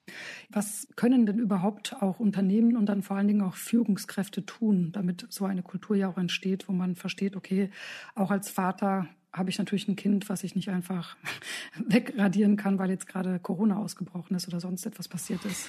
Was 0.51 0.87
können 0.97 1.25
denn 1.25 1.39
überhaupt 1.39 1.97
auch 2.01 2.21
Unternehmen 2.21 2.77
und 2.77 2.87
dann 2.87 3.03
vor 3.03 3.17
allen 3.17 3.29
Dingen 3.29 3.43
auch 3.43 3.55
Führungskräfte 3.55 4.45
tun, 4.45 4.93
damit 4.93 5.27
so 5.31 5.47
eine 5.47 5.63
Kultur 5.63 5.97
ja 5.97 6.11
auch 6.11 6.19
entsteht, 6.19 6.69
wo 6.69 6.73
man 6.73 6.95
versteht, 6.95 7.35
okay, 7.35 7.71
auch 8.15 8.31
als 8.31 8.51
Vater 8.51 9.09
habe 9.35 9.51
ich 9.51 9.59
natürlich 9.59 9.89
ein 9.89 9.97
Kind, 9.97 10.29
was 10.29 10.45
ich 10.45 10.55
nicht 10.55 10.69
einfach 10.71 11.17
wegradieren 11.87 12.57
kann, 12.57 12.79
weil 12.79 12.91
jetzt 12.91 13.07
gerade 13.07 13.39
Corona 13.41 13.79
ausgebrochen 13.79 14.37
ist 14.37 14.49
oder 14.49 14.61
sonst 14.61 14.87
etwas 14.87 15.09
passiert 15.09 15.45
ist. 15.45 15.69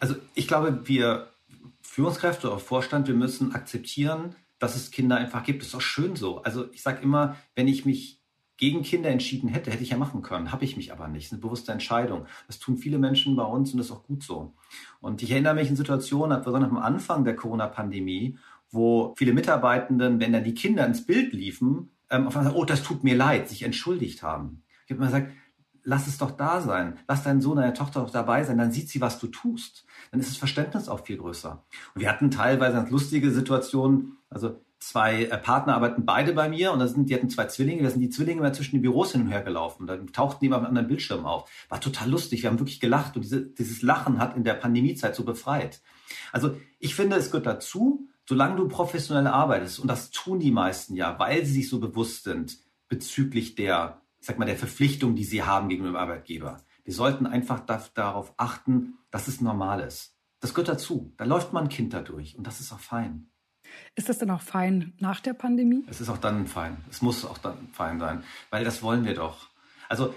Also 0.00 0.16
ich 0.34 0.48
glaube, 0.48 0.88
wir 0.88 1.28
Führungskräfte 1.82 2.48
oder 2.48 2.58
Vorstand, 2.58 3.06
wir 3.06 3.14
müssen 3.14 3.54
akzeptieren, 3.54 4.34
dass 4.58 4.74
es 4.74 4.90
Kinder 4.90 5.16
einfach 5.16 5.44
gibt. 5.44 5.60
Das 5.60 5.68
ist 5.68 5.74
auch 5.74 5.80
schön 5.80 6.16
so. 6.16 6.42
Also 6.42 6.72
ich 6.72 6.82
sage 6.82 7.02
immer, 7.02 7.36
wenn 7.54 7.68
ich 7.68 7.84
mich 7.84 8.20
gegen 8.56 8.82
Kinder 8.82 9.10
entschieden 9.10 9.48
hätte, 9.48 9.70
hätte 9.70 9.82
ich 9.82 9.90
ja 9.90 9.96
machen 9.96 10.22
können. 10.22 10.52
Habe 10.52 10.64
ich 10.64 10.76
mich 10.76 10.92
aber 10.92 11.08
nicht. 11.08 11.24
Das 11.24 11.26
ist 11.26 11.32
eine 11.32 11.42
bewusste 11.42 11.72
Entscheidung. 11.72 12.26
Das 12.46 12.58
tun 12.58 12.78
viele 12.78 12.98
Menschen 12.98 13.36
bei 13.36 13.44
uns 13.44 13.72
und 13.72 13.78
das 13.78 13.86
ist 13.86 13.92
auch 13.92 14.04
gut 14.04 14.22
so. 14.22 14.54
Und 15.00 15.22
ich 15.22 15.32
erinnere 15.32 15.54
mich 15.54 15.68
an 15.68 15.76
Situationen, 15.76 16.42
besonders 16.42 16.70
am 16.70 16.78
Anfang 16.78 17.24
der 17.24 17.36
Corona-Pandemie, 17.36 18.38
wo 18.70 19.14
viele 19.18 19.34
Mitarbeitenden, 19.34 20.20
wenn 20.20 20.32
dann 20.32 20.44
die 20.44 20.54
Kinder 20.54 20.86
ins 20.86 21.04
Bild 21.04 21.32
liefen, 21.32 21.90
ähm, 22.12 22.28
auf 22.28 22.36
einmal 22.36 22.52
sagen, 22.52 22.56
oh, 22.56 22.64
das 22.64 22.82
tut 22.82 23.02
mir 23.02 23.16
leid, 23.16 23.48
sich 23.48 23.62
entschuldigt 23.62 24.22
haben. 24.22 24.62
Ich 24.84 24.90
habe 24.92 24.98
immer 24.98 25.06
gesagt, 25.06 25.32
lass 25.84 26.06
es 26.06 26.18
doch 26.18 26.30
da 26.30 26.60
sein. 26.60 26.98
Lass 27.08 27.24
deinen 27.24 27.40
Sohn, 27.40 27.56
deine 27.56 27.74
Tochter 27.74 28.00
doch 28.00 28.10
dabei 28.10 28.44
sein. 28.44 28.58
Dann 28.58 28.72
sieht 28.72 28.88
sie, 28.88 29.00
was 29.00 29.18
du 29.18 29.26
tust. 29.26 29.84
Dann 30.10 30.20
ist 30.20 30.30
das 30.30 30.36
Verständnis 30.36 30.88
auch 30.88 31.04
viel 31.04 31.16
größer. 31.16 31.64
Und 31.94 32.00
wir 32.00 32.08
hatten 32.08 32.30
teilweise 32.30 32.76
ganz 32.76 32.90
lustige 32.90 33.30
Situationen. 33.30 34.18
Also 34.30 34.60
zwei 34.78 35.24
äh, 35.24 35.38
Partner 35.38 35.74
arbeiten 35.74 36.04
beide 36.04 36.32
bei 36.32 36.48
mir 36.48 36.72
und 36.72 36.80
da 36.80 36.88
sind, 36.88 37.08
die 37.08 37.14
hatten 37.14 37.30
zwei 37.30 37.46
Zwillinge, 37.46 37.82
da 37.82 37.90
sind 37.90 38.00
die 38.00 38.10
Zwillinge 38.10 38.40
immer 38.40 38.52
zwischen 38.52 38.76
den 38.76 38.82
Büros 38.82 39.12
hin 39.12 39.22
und 39.22 39.28
her 39.28 39.42
gelaufen. 39.42 39.86
Dann 39.86 40.08
tauchten 40.08 40.40
die 40.40 40.46
immer 40.46 40.56
auf 40.56 40.62
einem 40.62 40.70
anderen 40.70 40.88
Bildschirm 40.88 41.24
auf. 41.24 41.48
War 41.68 41.80
total 41.80 42.10
lustig, 42.10 42.42
wir 42.42 42.50
haben 42.50 42.58
wirklich 42.58 42.80
gelacht 42.80 43.16
und 43.16 43.22
diese, 43.22 43.42
dieses 43.42 43.82
Lachen 43.82 44.18
hat 44.18 44.36
in 44.36 44.44
der 44.44 44.54
Pandemiezeit 44.54 45.14
so 45.14 45.24
befreit. 45.24 45.80
Also 46.32 46.56
ich 46.78 46.94
finde, 46.94 47.16
es 47.16 47.30
gehört 47.30 47.46
dazu, 47.46 48.08
solange 48.28 48.56
du 48.56 48.68
professionell 48.68 49.26
arbeitest, 49.26 49.78
und 49.78 49.88
das 49.88 50.10
tun 50.10 50.40
die 50.40 50.50
meisten 50.50 50.94
ja, 50.94 51.18
weil 51.18 51.44
sie 51.44 51.52
sich 51.52 51.68
so 51.68 51.80
bewusst 51.80 52.24
sind 52.24 52.58
bezüglich 52.88 53.54
der, 53.54 54.02
ich 54.20 54.26
sag 54.26 54.38
mal, 54.38 54.44
der 54.44 54.56
Verpflichtung, 54.56 55.14
die 55.14 55.24
sie 55.24 55.42
haben 55.42 55.68
gegenüber 55.68 55.92
dem 55.92 55.96
Arbeitgeber. 55.96 56.62
Wir 56.84 56.94
sollten 56.94 57.26
einfach 57.26 57.60
darauf 57.94 58.34
achten, 58.36 58.98
dass 59.10 59.28
es 59.28 59.40
normal 59.40 59.80
ist. 59.80 60.16
Das 60.40 60.54
gehört 60.54 60.68
dazu. 60.68 61.14
Da 61.16 61.24
läuft 61.24 61.52
man 61.52 61.64
ein 61.64 61.68
Kind 61.68 61.94
dadurch 61.94 62.36
und 62.36 62.46
das 62.46 62.60
ist 62.60 62.72
auch 62.72 62.80
fein. 62.80 63.28
Ist 63.94 64.08
das 64.08 64.18
denn 64.18 64.30
auch 64.30 64.42
fein 64.42 64.92
nach 64.98 65.20
der 65.20 65.34
Pandemie? 65.34 65.84
Es 65.88 66.00
ist 66.00 66.08
auch 66.08 66.18
dann 66.18 66.46
fein. 66.46 66.84
Es 66.90 67.00
muss 67.00 67.24
auch 67.24 67.38
dann 67.38 67.68
fein 67.72 68.00
sein, 68.00 68.24
weil 68.50 68.64
das 68.64 68.82
wollen 68.82 69.04
wir 69.04 69.14
doch. 69.14 69.50
Also 69.88 70.14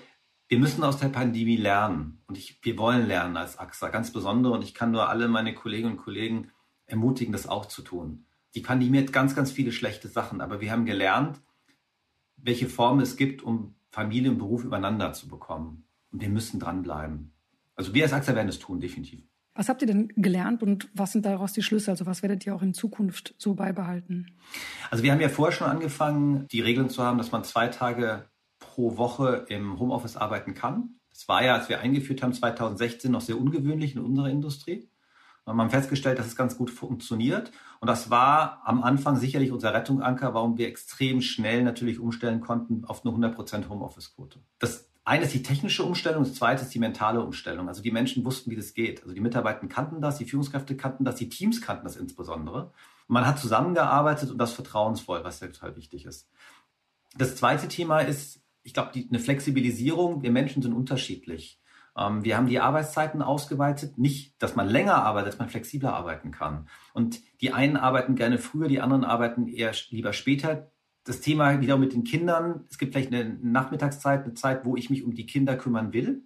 wir 0.48 0.60
müssen 0.60 0.84
aus 0.84 0.98
der 0.98 1.10
Pandemie 1.10 1.58
lernen 1.58 2.22
und 2.28 2.38
ich, 2.38 2.60
wir 2.64 2.78
wollen 2.78 3.08
lernen 3.08 3.38
als 3.38 3.58
AXA, 3.58 3.90
ganz 3.90 4.12
besondere 4.12 4.54
und 4.54 4.64
ich 4.64 4.74
kann 4.74 4.92
nur 4.92 5.10
alle 5.10 5.28
meine 5.28 5.54
Kolleginnen 5.54 5.94
und 5.94 6.04
Kollegen 6.04 6.52
ermutigen, 6.88 7.32
das 7.32 7.48
auch 7.48 7.66
zu 7.66 7.82
tun. 7.82 8.26
Die 8.54 8.62
Pandemie 8.62 9.00
hat 9.00 9.12
ganz, 9.12 9.36
ganz 9.36 9.52
viele 9.52 9.72
schlechte 9.72 10.08
Sachen, 10.08 10.42
aber 10.42 10.62
wir 10.62 10.72
haben 10.72 10.86
gelernt, 10.86 11.42
welche 12.38 12.70
Formen 12.70 13.02
es 13.02 13.18
gibt, 13.18 13.44
um 13.44 13.76
Familie 13.90 14.32
und 14.32 14.38
Beruf 14.38 14.64
übereinander 14.64 15.14
zu 15.14 15.28
bekommen. 15.28 15.86
Und 16.12 16.22
wir 16.22 16.30
müssen 16.30 16.60
dranbleiben. 16.60 17.34
Also 17.76 17.94
wir 17.94 18.04
als 18.04 18.14
AXA 18.14 18.36
werden 18.36 18.50
es 18.50 18.60
tun, 18.60 18.80
definitiv. 18.80 19.24
Was 19.54 19.70
habt 19.70 19.82
ihr 19.82 19.88
denn 19.88 20.10
gelernt 20.18 20.62
und 20.64 20.90
was 20.94 21.14
sind 21.14 21.26
daraus 21.26 21.54
die 21.54 21.64
Schlüsse? 21.64 21.92
Also 21.92 22.06
was 22.06 22.22
werdet 22.22 22.46
ihr 22.46 22.54
auch 22.54 22.62
in 22.62 22.74
Zukunft 22.74 23.36
so 23.38 23.56
beibehalten? 23.56 24.28
Also 24.92 25.04
wir 25.04 25.14
haben 25.14 25.22
ja 25.22 25.30
vorher 25.30 25.56
schon 25.56 25.68
angefangen, 25.68 26.46
die 26.52 26.60
Regeln 26.60 26.90
zu 26.90 27.02
haben, 27.04 27.18
dass 27.18 27.32
man 27.32 27.46
zwei 27.46 27.70
Tage 27.70 28.26
pro 28.60 28.98
Woche 28.98 29.46
im 29.48 29.80
Homeoffice 29.80 30.18
arbeiten 30.18 30.54
kann. 30.54 30.96
Das 31.10 31.30
war 31.30 31.42
ja, 31.42 31.56
als 31.56 31.70
wir 31.70 31.80
eingeführt 31.80 32.22
haben, 32.22 32.34
2016 32.34 33.10
noch 33.10 33.22
sehr 33.22 33.40
ungewöhnlich 33.40 33.96
in 33.96 34.02
unserer 34.02 34.30
Industrie. 34.30 34.90
Und 35.46 35.60
haben 35.60 35.70
festgestellt, 35.70 36.18
dass 36.18 36.26
es 36.26 36.36
ganz 36.36 36.58
gut 36.58 36.72
funktioniert. 36.72 37.52
Und 37.80 37.88
das 37.88 38.10
war 38.10 38.62
am 38.66 38.82
Anfang 38.82 39.16
sicherlich 39.16 39.52
unser 39.52 39.74
Rettungsanker, 39.74 40.34
warum 40.34 40.58
wir 40.58 40.68
extrem 40.68 41.22
schnell 41.22 41.64
natürlich 41.64 42.00
umstellen 42.00 42.42
konnten 42.42 42.84
auf 42.86 43.06
eine 43.06 43.16
100% 43.16 43.70
Homeoffice-Quote. 43.70 44.40
Das 44.58 44.90
eine 45.04 45.26
ist 45.26 45.36
die 45.36 45.44
technische 45.44 45.84
Umstellung, 45.84 46.24
das 46.24 46.34
zweite 46.34 46.64
ist 46.64 46.74
die 46.74 46.80
mentale 46.80 47.22
Umstellung. 47.22 47.68
Also 47.68 47.84
die 47.84 47.92
Menschen 47.92 48.26
wussten, 48.26 48.50
wie 48.50 48.56
das 48.56 48.74
geht. 48.74 49.04
Also 49.04 49.14
die 49.14 49.22
Mitarbeiter 49.22 49.68
kannten 49.68 50.02
das, 50.02 50.18
die 50.18 50.26
Führungskräfte 50.26 50.76
kannten 50.76 51.06
das, 51.06 51.16
die 51.16 51.30
Teams 51.30 51.62
kannten 51.62 51.84
das 51.86 51.96
insbesondere. 51.96 52.72
Und 53.08 53.14
man 53.14 53.28
hat 53.28 53.38
zusammengearbeitet 53.38 54.32
und 54.32 54.40
das 54.40 54.54
vertrauensvoll, 54.54 55.24
was 55.24 55.42
ja 55.42 55.48
total 55.48 55.76
wichtig 55.76 56.06
ist. 56.06 56.28
Das 57.16 57.36
zweite 57.36 57.68
Thema 57.68 58.00
ist, 58.00 58.42
ich 58.64 58.74
glaube, 58.74 58.92
eine 58.96 59.20
Flexibilisierung. 59.20 60.24
Wir 60.24 60.32
Menschen 60.32 60.64
sind 60.64 60.74
unterschiedlich. 60.74 61.62
Ähm, 61.98 62.24
wir 62.24 62.38
haben 62.38 62.48
die 62.48 62.60
Arbeitszeiten 62.60 63.22
ausgeweitet. 63.22 63.98
Nicht, 63.98 64.42
dass 64.42 64.56
man 64.56 64.68
länger 64.68 64.96
arbeitet, 64.96 65.34
dass 65.34 65.40
man 65.40 65.50
flexibler 65.50 65.94
arbeiten 65.94 66.32
kann. 66.32 66.68
Und 66.94 67.22
die 67.42 67.54
einen 67.54 67.78
arbeiten 67.78 68.16
gerne 68.16 68.38
früher, 68.38 68.68
die 68.68 68.82
anderen 68.82 69.04
arbeiten 69.04 69.48
eher 69.48 69.74
lieber 69.90 70.14
später 70.14 70.72
das 71.06 71.22
Thema 71.22 71.62
wieder 71.62 71.78
mit 71.78 71.94
den 71.94 72.04
Kindern. 72.04 72.66
Es 72.70 72.78
gibt 72.78 72.94
vielleicht 72.94 73.14
eine 73.14 73.38
Nachmittagszeit, 73.42 74.24
eine 74.24 74.34
Zeit, 74.34 74.66
wo 74.66 74.76
ich 74.76 74.90
mich 74.90 75.04
um 75.04 75.14
die 75.14 75.26
Kinder 75.26 75.56
kümmern 75.56 75.94
will, 75.94 76.24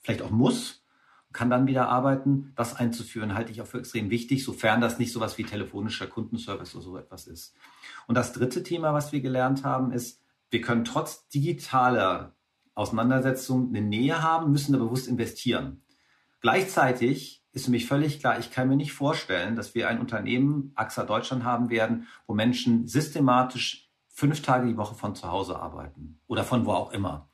vielleicht 0.00 0.22
auch 0.22 0.30
muss, 0.30 0.84
kann 1.32 1.50
dann 1.50 1.66
wieder 1.66 1.88
arbeiten. 1.88 2.52
Das 2.54 2.76
einzuführen 2.76 3.34
halte 3.34 3.52
ich 3.52 3.62
auch 3.62 3.66
für 3.66 3.78
extrem 3.78 4.10
wichtig, 4.10 4.44
sofern 4.44 4.80
das 4.80 4.98
nicht 4.98 5.12
so 5.12 5.20
etwas 5.20 5.38
wie 5.38 5.44
telefonischer 5.44 6.06
Kundenservice 6.06 6.74
oder 6.74 6.84
so 6.84 6.96
etwas 6.98 7.26
ist. 7.26 7.54
Und 8.06 8.16
das 8.16 8.32
dritte 8.32 8.62
Thema, 8.62 8.92
was 8.92 9.12
wir 9.12 9.20
gelernt 9.20 9.64
haben, 9.64 9.92
ist, 9.92 10.22
wir 10.50 10.60
können 10.60 10.84
trotz 10.84 11.28
digitaler 11.28 12.34
Auseinandersetzung 12.78 13.68
eine 13.68 13.82
Nähe 13.82 14.22
haben, 14.22 14.52
müssen 14.52 14.72
da 14.72 14.78
bewusst 14.78 15.08
investieren. 15.08 15.82
Gleichzeitig 16.40 17.44
ist 17.52 17.64
für 17.64 17.70
mich 17.70 17.86
völlig 17.86 18.20
klar, 18.20 18.38
ich 18.38 18.50
kann 18.50 18.68
mir 18.68 18.76
nicht 18.76 18.92
vorstellen, 18.92 19.56
dass 19.56 19.74
wir 19.74 19.88
ein 19.88 19.98
Unternehmen, 19.98 20.72
AXA 20.76 21.04
Deutschland 21.04 21.44
haben 21.44 21.70
werden, 21.70 22.06
wo 22.26 22.34
Menschen 22.34 22.86
systematisch 22.86 23.90
fünf 24.08 24.42
Tage 24.42 24.68
die 24.68 24.76
Woche 24.76 24.94
von 24.94 25.14
zu 25.14 25.28
Hause 25.30 25.58
arbeiten 25.58 26.20
oder 26.26 26.44
von 26.44 26.66
wo 26.66 26.72
auch 26.72 26.92
immer. 26.92 27.28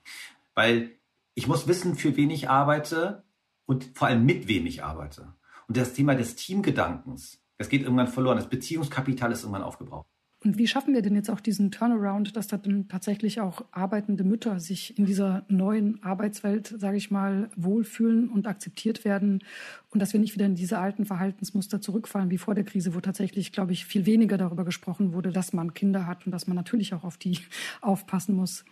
Weil 0.55 0.91
ich 1.35 1.47
muss 1.47 1.67
wissen, 1.67 1.95
für 1.95 2.15
wen 2.15 2.29
ich 2.29 2.49
arbeite 2.49 3.23
und 3.65 3.91
vor 3.93 4.07
allem 4.07 4.25
mit 4.25 4.47
wem 4.47 4.65
ich 4.65 4.83
arbeite. 4.83 5.33
Und 5.67 5.77
das 5.77 5.93
Thema 5.93 6.15
des 6.15 6.35
Teamgedankens, 6.35 7.39
das 7.57 7.69
geht 7.69 7.83
irgendwann 7.83 8.07
verloren. 8.07 8.37
Das 8.37 8.49
Beziehungskapital 8.49 9.31
ist 9.31 9.43
irgendwann 9.43 9.63
aufgebraucht. 9.63 10.07
Und 10.45 10.59
wie 10.59 10.67
schaffen 10.67 10.93
wir 10.93 11.01
denn 11.01 11.15
jetzt 11.15 11.31
auch 11.31 11.39
diesen 11.39 11.71
Turnaround, 11.71 12.35
dass 12.35 12.47
dann 12.47 12.87
tatsächlich 12.87 13.41
auch 13.41 13.65
arbeitende 13.71 14.23
Mütter 14.23 14.59
sich 14.59 14.95
in 14.95 15.07
dieser 15.07 15.43
neuen 15.47 16.03
Arbeitswelt, 16.03 16.67
sage 16.77 16.97
ich 16.97 17.09
mal, 17.09 17.49
wohlfühlen 17.55 18.29
und 18.29 18.45
akzeptiert 18.45 19.05
werden 19.05 19.43
und 19.89 19.99
dass 19.99 20.13
wir 20.13 20.19
nicht 20.19 20.35
wieder 20.35 20.45
in 20.45 20.53
diese 20.53 20.77
alten 20.77 21.07
Verhaltensmuster 21.07 21.81
zurückfallen 21.81 22.29
wie 22.29 22.37
vor 22.37 22.53
der 22.53 22.63
Krise, 22.63 22.93
wo 22.93 22.99
tatsächlich, 22.99 23.53
glaube 23.53 23.73
ich, 23.73 23.85
viel 23.85 24.05
weniger 24.05 24.37
darüber 24.37 24.65
gesprochen 24.65 25.13
wurde, 25.13 25.31
dass 25.31 25.51
man 25.51 25.73
Kinder 25.73 26.05
hat 26.05 26.27
und 26.27 26.31
dass 26.31 26.45
man 26.45 26.55
natürlich 26.55 26.93
auch 26.93 27.03
auf 27.03 27.17
die 27.17 27.39
aufpassen 27.81 28.35
muss. 28.35 28.65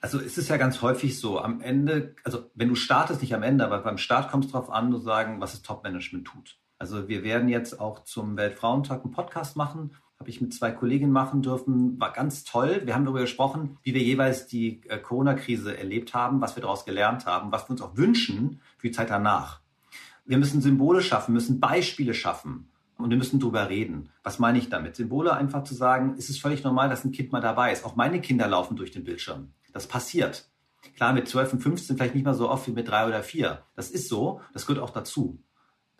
Also 0.00 0.20
es 0.20 0.38
ist 0.38 0.48
ja 0.48 0.58
ganz 0.58 0.80
häufig 0.80 1.18
so, 1.18 1.40
am 1.40 1.60
Ende, 1.60 2.14
also 2.22 2.48
wenn 2.54 2.68
du 2.68 2.76
startest, 2.76 3.20
nicht 3.20 3.34
am 3.34 3.42
Ende, 3.42 3.64
aber 3.64 3.80
beim 3.80 3.98
Start 3.98 4.30
kommt 4.30 4.44
es 4.44 4.52
darauf 4.52 4.70
an, 4.70 4.92
zu 4.92 4.98
sagen, 4.98 5.40
was 5.40 5.50
das 5.50 5.62
Top-Management 5.62 6.28
tut. 6.28 6.60
Also 6.78 7.08
wir 7.08 7.24
werden 7.24 7.48
jetzt 7.48 7.80
auch 7.80 8.04
zum 8.04 8.36
Weltfrauentag 8.36 9.02
einen 9.02 9.10
Podcast 9.10 9.56
machen 9.56 9.90
habe 10.20 10.28
ich 10.28 10.42
mit 10.42 10.52
zwei 10.52 10.70
Kolleginnen 10.70 11.12
machen 11.12 11.40
dürfen. 11.40 11.98
War 11.98 12.12
ganz 12.12 12.44
toll. 12.44 12.82
Wir 12.84 12.94
haben 12.94 13.06
darüber 13.06 13.22
gesprochen, 13.22 13.78
wie 13.82 13.94
wir 13.94 14.02
jeweils 14.02 14.46
die 14.46 14.82
äh, 14.88 14.98
Corona-Krise 14.98 15.76
erlebt 15.76 16.12
haben, 16.12 16.42
was 16.42 16.56
wir 16.56 16.60
daraus 16.60 16.84
gelernt 16.84 17.24
haben, 17.24 17.50
was 17.52 17.66
wir 17.66 17.70
uns 17.70 17.80
auch 17.80 17.96
wünschen 17.96 18.60
für 18.76 18.88
die 18.88 18.92
Zeit 18.92 19.08
danach. 19.08 19.60
Wir 20.26 20.36
müssen 20.36 20.60
Symbole 20.60 21.00
schaffen, 21.00 21.32
müssen 21.32 21.58
Beispiele 21.58 22.12
schaffen 22.12 22.68
und 22.98 23.08
wir 23.08 23.16
müssen 23.16 23.40
darüber 23.40 23.70
reden. 23.70 24.10
Was 24.22 24.38
meine 24.38 24.58
ich 24.58 24.68
damit? 24.68 24.94
Symbole 24.94 25.32
einfach 25.32 25.64
zu 25.64 25.74
sagen, 25.74 26.14
es 26.18 26.28
ist 26.28 26.42
völlig 26.42 26.62
normal, 26.64 26.90
dass 26.90 27.02
ein 27.02 27.12
Kind 27.12 27.32
mal 27.32 27.40
dabei 27.40 27.72
ist. 27.72 27.86
Auch 27.86 27.96
meine 27.96 28.20
Kinder 28.20 28.46
laufen 28.46 28.76
durch 28.76 28.90
den 28.90 29.04
Bildschirm. 29.04 29.52
Das 29.72 29.86
passiert. 29.86 30.50
Klar, 30.96 31.14
mit 31.14 31.28
12 31.28 31.54
und 31.54 31.60
15 31.60 31.96
vielleicht 31.96 32.14
nicht 32.14 32.26
mal 32.26 32.34
so 32.34 32.50
oft 32.50 32.66
wie 32.66 32.72
mit 32.72 32.88
drei 32.88 33.06
oder 33.06 33.22
vier. 33.22 33.62
Das 33.74 33.90
ist 33.90 34.08
so. 34.10 34.42
Das 34.52 34.66
gehört 34.66 34.84
auch 34.84 34.90
dazu. 34.90 35.38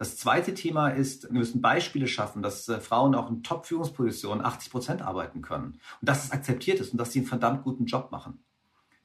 Das 0.01 0.17
zweite 0.17 0.55
Thema 0.55 0.89
ist, 0.89 1.25
wir 1.25 1.39
müssen 1.41 1.61
Beispiele 1.61 2.09
schaffen, 2.09 2.41
dass 2.41 2.67
äh, 2.71 2.81
Frauen 2.81 3.15
auch 3.15 3.29
in 3.29 3.43
Top-Führungspositionen 3.43 4.43
80 4.43 4.73
Prozent 4.73 5.03
arbeiten 5.03 5.43
können. 5.43 5.79
Und 6.01 6.09
dass 6.09 6.25
es 6.25 6.31
akzeptiert 6.31 6.81
ist 6.81 6.93
und 6.93 6.99
dass 6.99 7.13
sie 7.13 7.19
einen 7.19 7.29
verdammt 7.29 7.65
guten 7.65 7.85
Job 7.85 8.11
machen. 8.11 8.43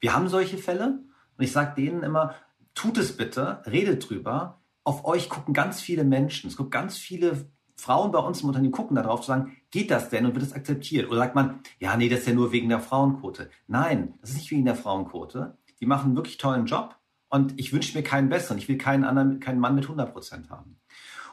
Wir 0.00 0.14
haben 0.14 0.30
solche 0.30 0.56
Fälle 0.56 1.00
und 1.36 1.44
ich 1.44 1.52
sage 1.52 1.74
denen 1.76 2.02
immer, 2.02 2.34
tut 2.74 2.96
es 2.96 3.14
bitte, 3.14 3.60
redet 3.66 4.08
drüber. 4.08 4.62
Auf 4.84 5.04
euch 5.04 5.28
gucken 5.28 5.52
ganz 5.52 5.82
viele 5.82 6.02
Menschen. 6.02 6.48
Es 6.48 6.56
gibt 6.56 6.70
ganz 6.70 6.96
viele 6.96 7.50
Frauen 7.74 8.10
bei 8.10 8.18
uns 8.18 8.40
im 8.40 8.48
Unternehmen 8.48 8.72
gucken 8.72 8.96
darauf 8.96 9.20
zu 9.20 9.26
sagen, 9.26 9.54
geht 9.70 9.90
das 9.90 10.08
denn 10.08 10.24
und 10.24 10.34
wird 10.34 10.46
es 10.46 10.54
akzeptiert? 10.54 11.10
Oder 11.10 11.18
sagt 11.18 11.34
man, 11.34 11.60
ja, 11.78 11.94
nee, 11.98 12.08
das 12.08 12.20
ist 12.20 12.28
ja 12.28 12.32
nur 12.32 12.52
wegen 12.52 12.70
der 12.70 12.80
Frauenquote. 12.80 13.50
Nein, 13.66 14.14
das 14.22 14.30
ist 14.30 14.36
nicht 14.36 14.50
wegen 14.50 14.64
der 14.64 14.76
Frauenquote. 14.76 15.58
Die 15.78 15.84
machen 15.84 16.06
einen 16.06 16.16
wirklich 16.16 16.38
tollen 16.38 16.64
Job 16.64 16.96
und 17.28 17.58
ich 17.58 17.72
wünsche 17.72 17.96
mir 17.96 18.04
keinen 18.04 18.28
besseren. 18.28 18.58
Ich 18.58 18.68
will 18.68 18.78
keinen 18.78 19.04
anderen, 19.04 19.40
keinen 19.40 19.60
Mann 19.60 19.74
mit 19.74 19.84
100 19.84 20.12
Prozent 20.12 20.50
haben. 20.50 20.78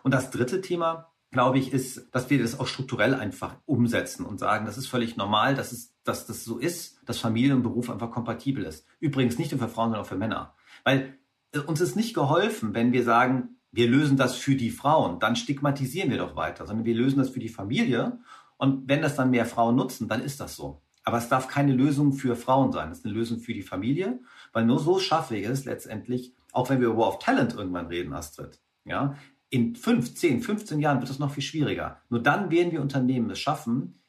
Und 0.03 0.13
das 0.13 0.31
dritte 0.31 0.61
Thema, 0.61 1.11
glaube 1.31 1.59
ich, 1.59 1.73
ist, 1.73 2.13
dass 2.13 2.29
wir 2.29 2.41
das 2.41 2.59
auch 2.59 2.67
strukturell 2.67 3.13
einfach 3.13 3.57
umsetzen 3.65 4.25
und 4.25 4.39
sagen, 4.39 4.65
das 4.65 4.77
ist 4.77 4.87
völlig 4.87 5.17
normal, 5.17 5.55
dass, 5.55 5.71
es, 5.71 5.93
dass 6.03 6.25
das 6.25 6.43
so 6.43 6.57
ist, 6.57 6.99
dass 7.05 7.19
Familie 7.19 7.55
und 7.55 7.63
Beruf 7.63 7.89
einfach 7.89 8.11
kompatibel 8.11 8.63
ist. 8.63 8.85
Übrigens 8.99 9.37
nicht 9.37 9.51
nur 9.51 9.59
für 9.59 9.67
Frauen, 9.67 9.87
sondern 9.87 10.01
auch 10.01 10.07
für 10.07 10.17
Männer. 10.17 10.55
Weil 10.83 11.17
äh, 11.53 11.59
uns 11.59 11.81
ist 11.81 11.95
nicht 11.95 12.13
geholfen, 12.13 12.73
wenn 12.73 12.93
wir 12.93 13.03
sagen, 13.03 13.57
wir 13.71 13.87
lösen 13.87 14.17
das 14.17 14.35
für 14.35 14.55
die 14.55 14.69
Frauen, 14.69 15.19
dann 15.19 15.35
stigmatisieren 15.35 16.11
wir 16.11 16.19
doch 16.19 16.35
weiter, 16.35 16.67
sondern 16.67 16.85
wir 16.85 16.95
lösen 16.95 17.17
das 17.17 17.31
für 17.31 17.39
die 17.39 17.49
Familie. 17.49 18.19
Und 18.57 18.87
wenn 18.87 19.01
das 19.01 19.15
dann 19.15 19.31
mehr 19.31 19.47
Frauen 19.47 19.75
nutzen, 19.75 20.07
dann 20.07 20.21
ist 20.21 20.39
das 20.39 20.55
so. 20.55 20.83
Aber 21.03 21.17
es 21.17 21.29
darf 21.29 21.47
keine 21.47 21.73
Lösung 21.73 22.13
für 22.13 22.35
Frauen 22.35 22.71
sein. 22.71 22.91
Es 22.91 22.99
ist 22.99 23.05
eine 23.05 23.13
Lösung 23.13 23.39
für 23.39 23.53
die 23.53 23.61
Familie, 23.61 24.19
weil 24.53 24.65
nur 24.65 24.79
so 24.79 24.99
schaffe 24.99 25.35
ich 25.35 25.45
es 25.45 25.65
letztendlich, 25.65 26.33
auch 26.51 26.69
wenn 26.69 26.79
wir 26.79 26.87
über 26.87 26.97
War 26.97 27.09
of 27.09 27.19
Talent 27.19 27.53
irgendwann 27.55 27.87
reden, 27.87 28.13
Astrid, 28.13 28.61
ja, 28.85 29.15
in 29.49 29.75
5, 29.75 30.15
10, 30.15 30.41
15 30.41 30.79
Jahren 30.79 30.99
wird 30.99 31.11
es 31.11 31.19
noch 31.19 31.31
viel 31.31 31.43
schwieriger. 31.43 32.01
Nur 32.09 32.23
dann 32.23 32.49
werden 32.49 32.71
wir 32.71 32.81
Unternehmen 32.81 33.29
es 33.29 33.39
schaffen, 33.39 34.01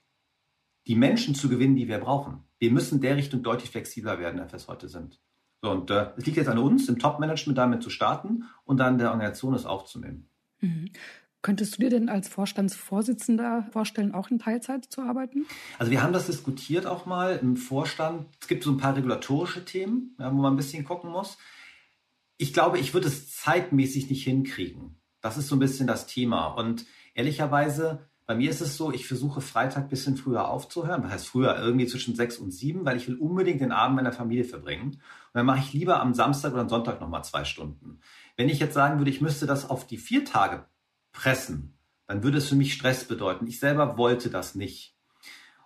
die 0.86 0.94
Menschen 0.94 1.34
zu 1.34 1.48
gewinnen, 1.48 1.76
die 1.76 1.88
wir 1.88 1.98
brauchen. 1.98 2.44
Wir 2.58 2.70
müssen 2.70 3.00
der 3.00 3.16
Richtung 3.16 3.42
deutlich 3.42 3.70
flexibler 3.70 4.18
werden, 4.18 4.40
als 4.40 4.52
wir 4.52 4.56
es 4.56 4.68
heute 4.68 4.88
sind. 4.88 5.20
Und 5.60 5.90
äh, 5.90 6.12
es 6.16 6.24
liegt 6.24 6.38
jetzt 6.38 6.48
an 6.48 6.58
uns, 6.58 6.88
im 6.88 6.98
Top-Management 6.98 7.58
damit 7.58 7.82
zu 7.82 7.90
starten 7.90 8.44
und 8.64 8.78
dann 8.78 8.98
der 8.98 9.08
Organisation 9.10 9.54
es 9.54 9.66
aufzunehmen. 9.66 10.28
Mhm. 10.60 10.90
Könntest 11.44 11.76
du 11.76 11.82
dir 11.82 11.90
denn 11.90 12.08
als 12.08 12.26
Vorstandsvorsitzender 12.28 13.68
vorstellen, 13.70 14.14
auch 14.14 14.30
in 14.30 14.38
Teilzeit 14.38 14.86
zu 14.86 15.02
arbeiten? 15.02 15.44
Also 15.78 15.92
wir 15.92 16.02
haben 16.02 16.14
das 16.14 16.24
diskutiert 16.24 16.86
auch 16.86 17.04
mal 17.04 17.36
im 17.36 17.58
Vorstand. 17.58 18.26
Es 18.40 18.48
gibt 18.48 18.64
so 18.64 18.70
ein 18.70 18.78
paar 18.78 18.96
regulatorische 18.96 19.62
Themen, 19.62 20.14
wo 20.16 20.30
man 20.30 20.54
ein 20.54 20.56
bisschen 20.56 20.86
gucken 20.86 21.10
muss. 21.10 21.36
Ich 22.38 22.54
glaube, 22.54 22.78
ich 22.78 22.94
würde 22.94 23.08
es 23.08 23.30
zeitmäßig 23.36 24.08
nicht 24.08 24.24
hinkriegen. 24.24 24.96
Das 25.20 25.36
ist 25.36 25.48
so 25.48 25.56
ein 25.56 25.58
bisschen 25.58 25.86
das 25.86 26.06
Thema. 26.06 26.46
Und 26.46 26.86
ehrlicherweise 27.12 28.08
Bei 28.26 28.34
mir 28.34 28.48
ist 28.48 28.62
es 28.62 28.78
so, 28.78 28.90
ich 28.90 29.06
versuche 29.06 29.42
Freitag 29.42 29.84
ein 29.84 29.88
bisschen 29.88 30.16
früher 30.16 30.48
aufzuhören. 30.48 31.02
Das 31.02 31.12
heißt 31.12 31.28
früher, 31.28 31.58
irgendwie 31.58 31.86
zwischen 31.86 32.14
sechs 32.14 32.38
und 32.38 32.52
sieben, 32.52 32.86
weil 32.86 32.96
ich 32.96 33.06
will 33.06 33.16
unbedingt 33.16 33.60
den 33.60 33.72
Abend 33.72 33.96
meiner 33.96 34.12
Familie 34.12 34.44
verbringen. 34.44 34.92
Und 34.92 35.00
dann 35.34 35.44
mache 35.44 35.58
ich 35.58 35.74
lieber 35.74 36.00
am 36.00 36.14
Samstag 36.14 36.52
oder 36.52 36.62
am 36.62 36.70
Sonntag 36.70 37.02
nochmal 37.02 37.22
zwei 37.24 37.44
Stunden. 37.44 38.00
Wenn 38.36 38.48
ich 38.48 38.60
jetzt 38.60 38.72
sagen 38.72 38.98
würde, 38.98 39.10
ich 39.10 39.20
müsste 39.20 39.46
das 39.46 39.68
auf 39.68 39.86
die 39.86 39.98
vier 39.98 40.24
Tage 40.24 40.64
pressen, 41.14 41.78
dann 42.06 42.22
würde 42.22 42.38
es 42.38 42.48
für 42.50 42.56
mich 42.56 42.74
Stress 42.74 43.04
bedeuten. 43.04 43.46
Ich 43.46 43.58
selber 43.58 43.96
wollte 43.96 44.28
das 44.28 44.54
nicht. 44.54 44.94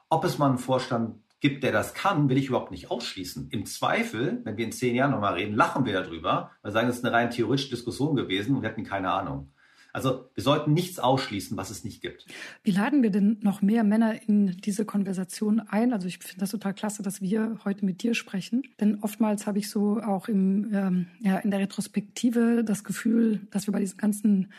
Ob 0.09 0.25
es 0.25 0.38
mal 0.38 0.49
einen 0.49 0.59
Vorstand 0.59 1.17
gibt, 1.40 1.64
der 1.64 1.73
das 1.73 1.95
kann, 1.95 2.28
will 2.28 2.38
ich 2.38 2.49
überhaupt 2.49 2.71
nicht 2.71 2.90
ausschließen. 2.90 3.49
Im 3.50 3.67
Zweifel, 3.67 4.40
wenn 4.45 4.57
wir 4.57 4.64
in 4.64 4.73
zehn 4.73 4.95
Jahren 4.95 5.11
nochmal 5.11 5.35
reden, 5.35 5.55
lachen 5.55 5.85
wir 5.85 5.93
darüber, 5.93 6.52
weil 6.62 6.73
sagen, 6.73 6.88
es 6.88 6.99
ist 6.99 7.05
eine 7.05 7.14
rein 7.14 7.31
theoretische 7.31 7.71
Diskussion 7.71 8.17
gewesen 8.17 8.55
und 8.55 8.62
wir 8.62 8.69
hatten 8.69 8.85
keine 8.85 9.11
Ahnung. 9.11 9.50
Also 9.93 10.28
wir 10.35 10.45
sollten 10.45 10.75
nichts 10.75 10.99
ausschließen, 10.99 11.57
was 11.57 11.71
es 11.71 11.83
nicht 11.83 12.02
gibt. 12.02 12.26
Wie 12.62 12.71
laden 12.71 13.02
wir 13.02 13.11
denn 13.11 13.38
noch 13.40 13.62
mehr 13.62 13.85
Männer 13.85 14.21
in 14.28 14.57
diese 14.59 14.85
Konversation 14.85 15.61
ein? 15.61 15.93
Also 15.93 16.07
ich 16.07 16.19
finde 16.19 16.40
das 16.40 16.50
total 16.50 16.75
klasse, 16.75 17.02
dass 17.02 17.23
wir 17.23 17.59
heute 17.64 17.85
mit 17.85 18.02
dir 18.02 18.14
sprechen. 18.14 18.62
Denn 18.81 18.99
oftmals 19.00 19.47
habe 19.47 19.59
ich 19.59 19.71
so 19.71 20.00
auch 20.00 20.28
im, 20.28 20.73
ähm, 20.73 21.07
ja, 21.21 21.38
in 21.38 21.50
der 21.50 21.61
Retrospektive 21.61 22.64
das 22.64 22.85
Gefühl, 22.85 23.40
dass 23.50 23.67
wir 23.67 23.73
bei 23.73 23.81
diesen 23.81 23.99
ganzen 23.99 24.52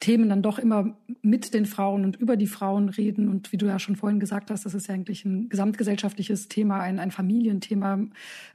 Themen 0.00 0.28
dann 0.28 0.42
doch 0.42 0.58
immer 0.58 0.96
mit 1.22 1.54
den 1.54 1.66
Frauen 1.66 2.04
und 2.04 2.16
über 2.16 2.36
die 2.36 2.46
Frauen 2.46 2.88
reden. 2.88 3.28
Und 3.28 3.50
wie 3.52 3.56
du 3.56 3.66
ja 3.66 3.78
schon 3.78 3.96
vorhin 3.96 4.20
gesagt 4.20 4.50
hast, 4.50 4.64
das 4.64 4.74
ist 4.74 4.86
ja 4.86 4.94
eigentlich 4.94 5.24
ein 5.24 5.48
gesamtgesellschaftliches 5.48 6.48
Thema, 6.48 6.80
ein, 6.80 7.00
ein 7.00 7.10
Familienthema. 7.10 7.98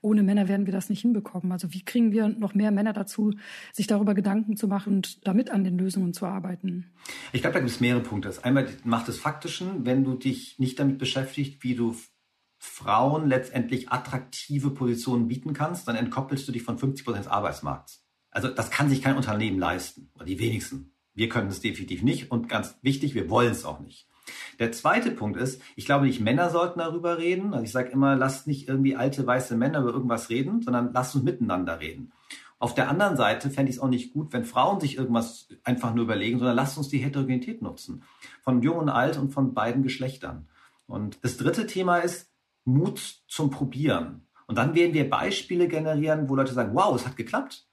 Ohne 0.01 0.23
Männer 0.23 0.47
werden 0.47 0.65
wir 0.65 0.73
das 0.73 0.89
nicht 0.89 1.01
hinbekommen. 1.01 1.51
Also 1.51 1.73
wie 1.73 1.83
kriegen 1.83 2.13
wir 2.13 2.29
noch 2.29 2.53
mehr 2.53 2.71
Männer 2.71 2.93
dazu, 2.93 3.33
sich 3.73 3.87
darüber 3.87 4.13
Gedanken 4.13 4.55
zu 4.55 4.67
machen 4.69 4.95
und 4.95 5.27
damit 5.27 5.49
an 5.49 5.65
den 5.65 5.77
Lösungen 5.77 6.13
zu 6.13 6.25
arbeiten? 6.25 6.91
Ich 7.33 7.41
glaube, 7.41 7.55
da 7.55 7.59
gibt 7.59 7.71
es 7.71 7.81
mehrere 7.81 8.01
Punkte. 8.01 8.31
Einmal 8.43 8.67
macht 8.85 9.09
es 9.09 9.17
Faktischen, 9.17 9.85
wenn 9.85 10.05
du 10.05 10.15
dich 10.15 10.59
nicht 10.59 10.79
damit 10.79 10.97
beschäftigst, 10.97 11.61
wie 11.61 11.75
du 11.75 11.93
Frauen 12.57 13.27
letztendlich 13.27 13.91
attraktive 13.91 14.69
Positionen 14.69 15.27
bieten 15.27 15.51
kannst, 15.51 15.85
dann 15.89 15.97
entkoppelst 15.97 16.47
du 16.47 16.53
dich 16.53 16.63
von 16.63 16.77
50 16.77 17.03
Prozent 17.03 17.25
des 17.25 17.31
Arbeitsmarkts. 17.31 18.05
Also 18.31 18.47
das 18.47 18.71
kann 18.71 18.89
sich 18.89 19.01
kein 19.01 19.17
Unternehmen 19.17 19.59
leisten, 19.59 20.09
oder 20.15 20.23
die 20.23 20.39
wenigsten. 20.39 20.92
Wir 21.13 21.29
können 21.29 21.49
es 21.49 21.61
definitiv 21.61 22.03
nicht 22.03 22.31
und 22.31 22.49
ganz 22.49 22.77
wichtig, 22.81 23.13
wir 23.15 23.29
wollen 23.29 23.51
es 23.51 23.65
auch 23.65 23.79
nicht. 23.79 24.07
Der 24.59 24.71
zweite 24.71 25.11
Punkt 25.11 25.37
ist, 25.37 25.61
ich 25.75 25.85
glaube 25.85 26.05
nicht 26.05 26.21
Männer 26.21 26.49
sollten 26.49 26.79
darüber 26.79 27.17
reden. 27.17 27.53
Also 27.53 27.65
ich 27.65 27.71
sage 27.71 27.89
immer, 27.89 28.15
lasst 28.15 28.47
nicht 28.47 28.67
irgendwie 28.67 28.95
alte 28.95 29.25
weiße 29.25 29.55
Männer 29.55 29.81
über 29.81 29.91
irgendwas 29.91 30.29
reden, 30.29 30.61
sondern 30.61 30.91
lasst 30.93 31.15
uns 31.15 31.23
miteinander 31.23 31.79
reden. 31.79 32.13
Auf 32.59 32.73
der 32.73 32.89
anderen 32.89 33.17
Seite 33.17 33.49
fände 33.49 33.69
ich 33.69 33.75
es 33.75 33.81
auch 33.81 33.89
nicht 33.89 34.13
gut, 34.13 34.31
wenn 34.31 34.45
Frauen 34.45 34.79
sich 34.79 34.97
irgendwas 34.97 35.49
einfach 35.65 35.93
nur 35.93 36.05
überlegen, 36.05 36.39
sondern 36.39 36.55
lasst 36.55 36.77
uns 36.77 36.87
die 36.87 36.99
Heterogenität 36.99 37.61
nutzen. 37.61 38.03
Von 38.41 38.61
jung 38.61 38.77
und 38.77 38.89
alt 38.89 39.17
und 39.17 39.31
von 39.31 39.53
beiden 39.53 39.83
Geschlechtern. 39.83 40.47
Und 40.87 41.23
das 41.23 41.35
dritte 41.35 41.67
Thema 41.67 41.97
ist 41.97 42.31
Mut 42.63 43.23
zum 43.27 43.49
Probieren. 43.49 44.27
Und 44.47 44.57
dann 44.57 44.75
werden 44.75 44.93
wir 44.93 45.09
Beispiele 45.09 45.67
generieren, 45.67 46.29
wo 46.29 46.35
Leute 46.35 46.53
sagen, 46.53 46.73
wow, 46.73 46.95
es 46.95 47.05
hat 47.05 47.17
geklappt. 47.17 47.67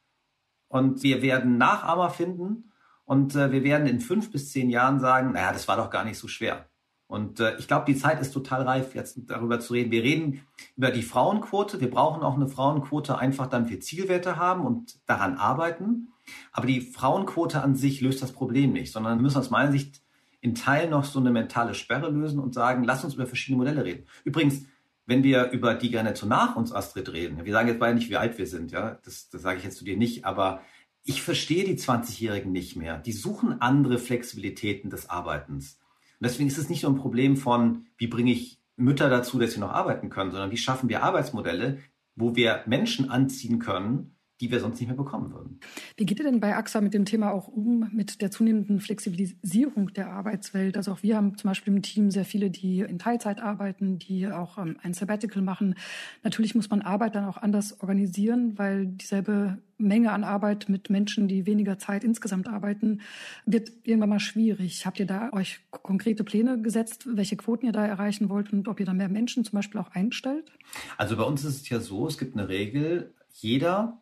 Und 0.68 1.02
wir 1.02 1.22
werden 1.22 1.58
Nachahmer 1.58 2.10
finden 2.10 2.69
und 3.10 3.34
äh, 3.34 3.50
wir 3.50 3.64
werden 3.64 3.88
in 3.88 3.98
fünf 3.98 4.30
bis 4.30 4.52
zehn 4.52 4.70
Jahren 4.70 5.00
sagen, 5.00 5.32
naja, 5.32 5.52
das 5.52 5.66
war 5.66 5.76
doch 5.76 5.90
gar 5.90 6.04
nicht 6.04 6.16
so 6.16 6.28
schwer. 6.28 6.68
Und 7.08 7.40
äh, 7.40 7.56
ich 7.58 7.66
glaube, 7.66 7.84
die 7.84 7.96
Zeit 7.98 8.20
ist 8.20 8.30
total 8.30 8.62
reif, 8.62 8.94
jetzt 8.94 9.18
darüber 9.26 9.58
zu 9.58 9.72
reden. 9.72 9.90
Wir 9.90 10.04
reden 10.04 10.42
über 10.76 10.92
die 10.92 11.02
Frauenquote. 11.02 11.80
Wir 11.80 11.90
brauchen 11.90 12.22
auch 12.22 12.36
eine 12.36 12.46
Frauenquote 12.46 13.18
einfach, 13.18 13.48
damit 13.48 13.68
wir 13.68 13.80
Zielwerte 13.80 14.36
haben 14.36 14.64
und 14.64 15.00
daran 15.08 15.38
arbeiten. 15.38 16.12
Aber 16.52 16.68
die 16.68 16.82
Frauenquote 16.82 17.60
an 17.60 17.74
sich 17.74 18.00
löst 18.00 18.22
das 18.22 18.30
Problem 18.30 18.72
nicht, 18.72 18.92
sondern 18.92 19.18
wir 19.18 19.22
müssen 19.22 19.38
aus 19.38 19.50
meiner 19.50 19.72
Sicht 19.72 20.02
in 20.40 20.54
Teilen 20.54 20.90
noch 20.90 21.02
so 21.02 21.18
eine 21.18 21.32
mentale 21.32 21.74
Sperre 21.74 22.10
lösen 22.10 22.38
und 22.38 22.54
sagen, 22.54 22.84
lass 22.84 23.02
uns 23.02 23.14
über 23.14 23.26
verschiedene 23.26 23.58
Modelle 23.58 23.84
reden. 23.84 24.06
Übrigens, 24.22 24.66
wenn 25.06 25.24
wir 25.24 25.50
über 25.50 25.74
die 25.74 25.90
Generation 25.90 26.30
nach 26.30 26.54
uns, 26.54 26.72
Astrid, 26.72 27.12
reden, 27.12 27.44
wir 27.44 27.52
sagen 27.52 27.66
jetzt 27.66 27.80
beide 27.80 27.96
nicht, 27.96 28.08
wie 28.08 28.16
alt 28.16 28.38
wir 28.38 28.46
sind, 28.46 28.70
ja, 28.70 29.00
das, 29.04 29.30
das 29.30 29.42
sage 29.42 29.58
ich 29.58 29.64
jetzt 29.64 29.78
zu 29.78 29.84
dir 29.84 29.96
nicht, 29.96 30.24
aber 30.24 30.60
ich 31.04 31.22
verstehe 31.22 31.64
die 31.64 31.76
20-Jährigen 31.76 32.52
nicht 32.52 32.76
mehr. 32.76 32.98
Die 32.98 33.12
suchen 33.12 33.60
andere 33.60 33.98
Flexibilitäten 33.98 34.90
des 34.90 35.08
Arbeitens. 35.08 35.78
Und 36.20 36.26
deswegen 36.26 36.48
ist 36.48 36.58
es 36.58 36.68
nicht 36.68 36.82
nur 36.82 36.92
ein 36.92 36.98
Problem 36.98 37.36
von, 37.36 37.86
wie 37.96 38.06
bringe 38.06 38.32
ich 38.32 38.60
Mütter 38.76 39.08
dazu, 39.10 39.38
dass 39.38 39.52
sie 39.52 39.60
noch 39.60 39.72
arbeiten 39.72 40.10
können, 40.10 40.30
sondern 40.30 40.50
wie 40.50 40.56
schaffen 40.56 40.88
wir 40.88 41.02
Arbeitsmodelle, 41.02 41.78
wo 42.16 42.36
wir 42.36 42.62
Menschen 42.66 43.10
anziehen 43.10 43.58
können, 43.58 44.16
die 44.40 44.50
wir 44.50 44.60
sonst 44.60 44.80
nicht 44.80 44.88
mehr 44.88 44.96
bekommen 44.96 45.32
würden. 45.32 45.60
Wie 45.96 46.06
geht 46.06 46.18
ihr 46.18 46.24
denn 46.24 46.40
bei 46.40 46.56
AXA 46.56 46.80
mit 46.80 46.94
dem 46.94 47.04
Thema 47.04 47.30
auch 47.30 47.48
um, 47.48 47.90
mit 47.92 48.22
der 48.22 48.30
zunehmenden 48.30 48.80
Flexibilisierung 48.80 49.92
der 49.92 50.10
Arbeitswelt? 50.10 50.76
Also 50.76 50.92
auch 50.92 51.02
wir 51.02 51.16
haben 51.16 51.36
zum 51.36 51.48
Beispiel 51.50 51.74
im 51.74 51.82
Team 51.82 52.10
sehr 52.10 52.24
viele, 52.24 52.50
die 52.50 52.80
in 52.80 52.98
Teilzeit 52.98 53.40
arbeiten, 53.40 53.98
die 53.98 54.26
auch 54.28 54.56
ähm, 54.56 54.76
ein 54.82 54.94
Sabbatical 54.94 55.42
machen. 55.42 55.74
Natürlich 56.22 56.54
muss 56.54 56.70
man 56.70 56.80
Arbeit 56.80 57.14
dann 57.14 57.26
auch 57.26 57.36
anders 57.36 57.80
organisieren, 57.80 58.58
weil 58.58 58.86
dieselbe 58.86 59.58
Menge 59.76 60.12
an 60.12 60.24
Arbeit 60.24 60.68
mit 60.68 60.90
Menschen, 60.90 61.28
die 61.28 61.46
weniger 61.46 61.78
Zeit 61.78 62.04
insgesamt 62.04 62.48
arbeiten, 62.48 63.00
wird 63.46 63.72
irgendwann 63.82 64.10
mal 64.10 64.20
schwierig. 64.20 64.86
Habt 64.86 65.00
ihr 65.00 65.06
da 65.06 65.32
euch 65.32 65.60
konkrete 65.70 66.24
Pläne 66.24 66.60
gesetzt, 66.60 67.06
welche 67.10 67.36
Quoten 67.36 67.66
ihr 67.66 67.72
da 67.72 67.86
erreichen 67.86 68.28
wollt 68.28 68.52
und 68.52 68.68
ob 68.68 68.80
ihr 68.80 68.86
da 68.86 68.92
mehr 68.92 69.08
Menschen 69.08 69.44
zum 69.44 69.56
Beispiel 69.56 69.80
auch 69.80 69.90
einstellt? 69.90 70.50
Also 70.96 71.16
bei 71.16 71.24
uns 71.24 71.44
ist 71.44 71.62
es 71.62 71.68
ja 71.68 71.80
so, 71.80 72.06
es 72.06 72.18
gibt 72.18 72.36
eine 72.36 72.48
Regel, 72.48 73.12
jeder 73.32 74.00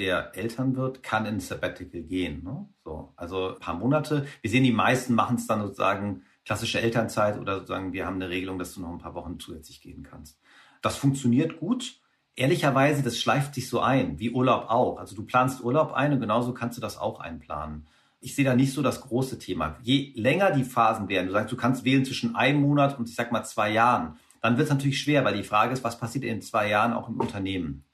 der 0.00 0.36
Eltern 0.36 0.74
wird, 0.74 1.02
kann 1.02 1.26
in 1.26 1.38
Sabbatical 1.38 2.02
gehen. 2.02 2.42
Ne? 2.42 2.66
So, 2.84 3.12
also 3.16 3.54
ein 3.54 3.60
paar 3.60 3.74
Monate. 3.74 4.26
Wir 4.40 4.50
sehen, 4.50 4.64
die 4.64 4.72
meisten 4.72 5.14
machen 5.14 5.36
es 5.36 5.46
dann 5.46 5.60
sozusagen 5.60 6.22
klassische 6.44 6.80
Elternzeit 6.80 7.38
oder 7.38 7.56
sozusagen, 7.56 7.92
wir 7.92 8.06
haben 8.06 8.16
eine 8.16 8.30
Regelung, 8.30 8.58
dass 8.58 8.74
du 8.74 8.80
noch 8.80 8.90
ein 8.90 8.98
paar 8.98 9.14
Wochen 9.14 9.38
zusätzlich 9.38 9.80
gehen 9.80 10.02
kannst. 10.02 10.40
Das 10.82 10.96
funktioniert 10.96 11.60
gut. 11.60 12.00
Ehrlicherweise, 12.34 13.02
das 13.02 13.18
schleift 13.18 13.54
sich 13.54 13.68
so 13.68 13.80
ein, 13.80 14.18
wie 14.18 14.30
Urlaub 14.30 14.70
auch. 14.70 14.98
Also 14.98 15.14
du 15.14 15.24
planst 15.24 15.62
Urlaub 15.62 15.92
ein 15.92 16.12
und 16.12 16.20
genauso 16.20 16.54
kannst 16.54 16.78
du 16.78 16.80
das 16.80 16.96
auch 16.96 17.20
einplanen. 17.20 17.86
Ich 18.20 18.34
sehe 18.34 18.44
da 18.44 18.56
nicht 18.56 18.72
so 18.72 18.82
das 18.82 19.02
große 19.02 19.38
Thema. 19.38 19.76
Je 19.82 20.12
länger 20.14 20.50
die 20.50 20.64
Phasen 20.64 21.08
werden, 21.08 21.26
du 21.26 21.32
sagst, 21.32 21.52
du 21.52 21.56
kannst 21.56 21.84
wählen 21.84 22.04
zwischen 22.04 22.34
einem 22.34 22.62
Monat 22.62 22.98
und 22.98 23.08
ich 23.08 23.14
sag 23.14 23.32
mal 23.32 23.44
zwei 23.44 23.70
Jahren, 23.70 24.16
dann 24.40 24.56
wird 24.56 24.68
es 24.68 24.74
natürlich 24.74 25.00
schwer, 25.00 25.24
weil 25.24 25.36
die 25.36 25.42
Frage 25.42 25.74
ist, 25.74 25.84
was 25.84 25.98
passiert 25.98 26.24
in 26.24 26.40
zwei 26.40 26.68
Jahren 26.68 26.94
auch 26.94 27.08
im 27.08 27.20
Unternehmen? 27.20 27.84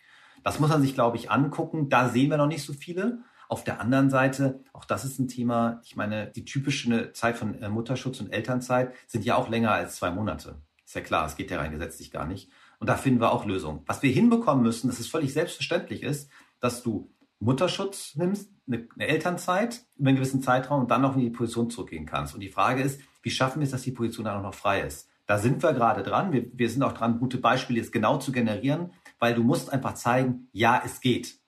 Das 0.46 0.60
muss 0.60 0.70
man 0.70 0.80
sich, 0.80 0.94
glaube 0.94 1.16
ich, 1.16 1.28
angucken. 1.28 1.88
Da 1.88 2.08
sehen 2.08 2.30
wir 2.30 2.36
noch 2.36 2.46
nicht 2.46 2.64
so 2.64 2.72
viele. 2.72 3.18
Auf 3.48 3.64
der 3.64 3.80
anderen 3.80 4.10
Seite, 4.10 4.62
auch 4.72 4.84
das 4.84 5.04
ist 5.04 5.18
ein 5.18 5.26
Thema, 5.26 5.80
ich 5.84 5.96
meine, 5.96 6.28
die 6.28 6.44
typische 6.44 7.12
Zeit 7.14 7.36
von 7.36 7.60
äh, 7.60 7.68
Mutterschutz 7.68 8.20
und 8.20 8.32
Elternzeit 8.32 8.94
sind 9.08 9.24
ja 9.24 9.34
auch 9.34 9.48
länger 9.48 9.72
als 9.72 9.96
zwei 9.96 10.12
Monate. 10.12 10.62
Ist 10.84 10.94
ja 10.94 11.00
klar, 11.00 11.26
es 11.26 11.34
geht 11.34 11.50
ja 11.50 11.58
rein 11.58 11.72
gesetzlich 11.72 12.12
gar 12.12 12.26
nicht. 12.26 12.48
Und 12.78 12.88
da 12.88 12.94
finden 12.94 13.20
wir 13.20 13.32
auch 13.32 13.44
Lösungen. 13.44 13.82
Was 13.86 14.04
wir 14.04 14.12
hinbekommen 14.12 14.62
müssen, 14.62 14.86
dass 14.86 15.00
es 15.00 15.08
völlig 15.08 15.32
selbstverständlich 15.32 16.04
ist, 16.04 16.30
dass 16.60 16.84
du 16.84 17.10
Mutterschutz 17.40 18.14
nimmst, 18.14 18.48
eine, 18.68 18.86
Elternzeit 18.98 19.82
über 19.96 20.10
einen 20.10 20.18
gewissen 20.18 20.42
Zeitraum 20.42 20.82
und 20.82 20.92
dann 20.92 21.02
noch 21.02 21.16
in 21.16 21.22
die 21.22 21.30
Position 21.30 21.70
zurückgehen 21.70 22.06
kannst. 22.06 22.34
Und 22.34 22.40
die 22.40 22.50
Frage 22.50 22.82
ist, 22.82 23.00
wie 23.20 23.30
schaffen 23.30 23.58
wir 23.58 23.64
es, 23.64 23.72
dass 23.72 23.82
die 23.82 23.90
Position 23.90 24.26
dann 24.26 24.38
auch 24.38 24.42
noch 24.42 24.54
frei 24.54 24.82
ist? 24.82 25.08
Da 25.26 25.38
sind 25.38 25.64
wir 25.64 25.72
gerade 25.72 26.04
dran. 26.04 26.30
Wir, 26.30 26.46
wir 26.52 26.70
sind 26.70 26.84
auch 26.84 26.92
dran, 26.92 27.18
gute 27.18 27.38
Beispiele 27.38 27.80
jetzt 27.80 27.90
genau 27.90 28.18
zu 28.18 28.30
generieren 28.30 28.92
weil 29.18 29.34
du 29.34 29.42
musst 29.42 29.72
einfach 29.72 29.94
zeigen, 29.94 30.48
ja, 30.52 30.82
es 30.84 31.00
geht. 31.00 31.38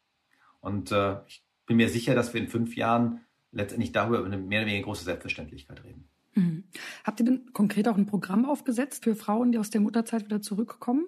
Und 0.60 0.92
äh, 0.92 1.16
ich 1.26 1.44
bin 1.66 1.76
mir 1.76 1.88
sicher, 1.88 2.14
dass 2.14 2.34
wir 2.34 2.40
in 2.40 2.48
fünf 2.48 2.76
Jahren 2.76 3.20
letztendlich 3.52 3.92
darüber 3.92 4.18
über 4.18 4.26
eine 4.26 4.38
mehr 4.38 4.60
oder 4.60 4.68
weniger 4.68 4.84
große 4.84 5.04
Selbstverständlichkeit 5.04 5.82
reden. 5.84 6.08
Mhm. 6.34 6.64
Habt 7.04 7.20
ihr 7.20 7.26
denn 7.26 7.52
konkret 7.52 7.88
auch 7.88 7.96
ein 7.96 8.06
Programm 8.06 8.44
aufgesetzt 8.44 9.04
für 9.04 9.14
Frauen, 9.14 9.52
die 9.52 9.58
aus 9.58 9.70
der 9.70 9.80
Mutterzeit 9.80 10.24
wieder 10.24 10.40
zurückkommen? 10.40 11.06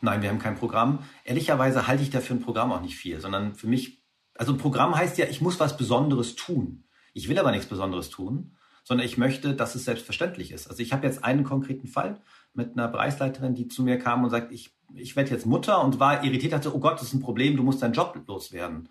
Nein, 0.00 0.22
wir 0.22 0.30
haben 0.30 0.38
kein 0.38 0.56
Programm. 0.56 1.00
Ehrlicherweise 1.24 1.86
halte 1.86 2.02
ich 2.02 2.10
dafür 2.10 2.36
ein 2.36 2.42
Programm 2.42 2.72
auch 2.72 2.80
nicht 2.80 2.96
viel, 2.96 3.20
sondern 3.20 3.54
für 3.54 3.68
mich, 3.68 4.02
also 4.34 4.52
ein 4.52 4.58
Programm 4.58 4.96
heißt 4.96 5.18
ja, 5.18 5.26
ich 5.26 5.40
muss 5.40 5.60
was 5.60 5.76
Besonderes 5.76 6.34
tun. 6.34 6.84
Ich 7.14 7.28
will 7.28 7.38
aber 7.38 7.52
nichts 7.52 7.66
Besonderes 7.66 8.10
tun, 8.10 8.56
sondern 8.84 9.06
ich 9.06 9.18
möchte, 9.18 9.54
dass 9.54 9.74
es 9.74 9.84
selbstverständlich 9.84 10.50
ist. 10.50 10.68
Also 10.68 10.82
ich 10.82 10.92
habe 10.92 11.06
jetzt 11.06 11.22
einen 11.22 11.44
konkreten 11.44 11.86
Fall 11.86 12.20
mit 12.52 12.72
einer 12.72 12.88
Bereichsleiterin, 12.88 13.54
die 13.54 13.68
zu 13.68 13.82
mir 13.82 13.98
kam 13.98 14.24
und 14.24 14.30
sagt, 14.30 14.50
ich 14.50 14.74
ich 14.94 15.16
werde 15.16 15.30
jetzt 15.30 15.46
Mutter 15.46 15.82
und 15.82 16.00
war 16.00 16.24
irritiert, 16.24 16.52
dachte, 16.52 16.74
oh 16.74 16.78
Gott, 16.78 16.94
das 16.94 17.08
ist 17.08 17.14
ein 17.14 17.20
Problem, 17.20 17.56
du 17.56 17.62
musst 17.62 17.82
deinen 17.82 17.94
Job 17.94 18.20
loswerden, 18.26 18.88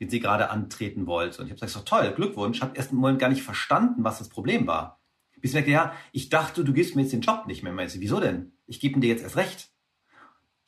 den 0.00 0.08
sie 0.08 0.20
gerade 0.20 0.50
antreten 0.50 1.06
wollte. 1.06 1.40
Und 1.40 1.46
ich 1.46 1.52
habe 1.52 1.60
gesagt, 1.60 1.72
so 1.72 1.80
toll, 1.80 2.12
Glückwunsch. 2.14 2.60
Habe 2.60 2.76
erst 2.76 2.90
einen 2.90 3.00
Moment 3.00 3.18
gar 3.18 3.28
nicht 3.28 3.42
verstanden, 3.42 4.04
was 4.04 4.18
das 4.18 4.28
Problem 4.28 4.66
war. 4.66 5.00
Bis 5.40 5.50
ich 5.50 5.54
merkte, 5.54 5.72
ja, 5.72 5.92
ich 6.12 6.30
dachte, 6.30 6.64
du 6.64 6.72
gibst 6.72 6.96
mir 6.96 7.02
jetzt 7.02 7.12
den 7.12 7.20
Job 7.20 7.46
nicht 7.46 7.62
mehr. 7.62 7.72
Meinst 7.72 7.96
du, 7.96 8.00
wieso 8.00 8.20
denn? 8.20 8.52
Ich 8.66 8.80
gebe 8.80 8.98
dir 9.00 9.08
jetzt 9.08 9.22
erst 9.22 9.36
recht. 9.36 9.70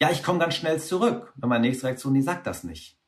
Ja, 0.01 0.11
ich 0.11 0.23
komme 0.23 0.39
ganz 0.39 0.55
schnell 0.55 0.81
zurück. 0.81 1.33
Und 1.41 1.49
meine 1.49 1.67
nächste 1.67 1.87
Reaktion, 1.87 2.15
die 2.15 2.23
sagt 2.23 2.47
das 2.47 2.65
nicht. 2.65 2.99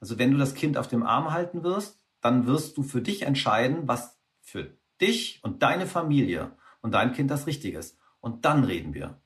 Also 0.00 0.18
wenn 0.18 0.32
du 0.32 0.38
das 0.38 0.54
Kind 0.54 0.78
auf 0.78 0.88
dem 0.88 1.02
Arm 1.02 1.30
halten 1.30 1.62
wirst, 1.62 2.00
dann 2.22 2.46
wirst 2.46 2.76
du 2.76 2.82
für 2.82 3.02
dich 3.02 3.22
entscheiden, 3.22 3.86
was 3.86 4.18
für 4.40 4.76
dich 5.00 5.40
und 5.42 5.62
deine 5.62 5.86
Familie 5.86 6.56
und 6.80 6.92
dein 6.92 7.12
Kind 7.12 7.30
das 7.30 7.46
Richtige 7.46 7.78
ist. 7.78 7.98
Und 8.20 8.44
dann 8.44 8.64
reden 8.64 8.94
wir. 8.94 9.21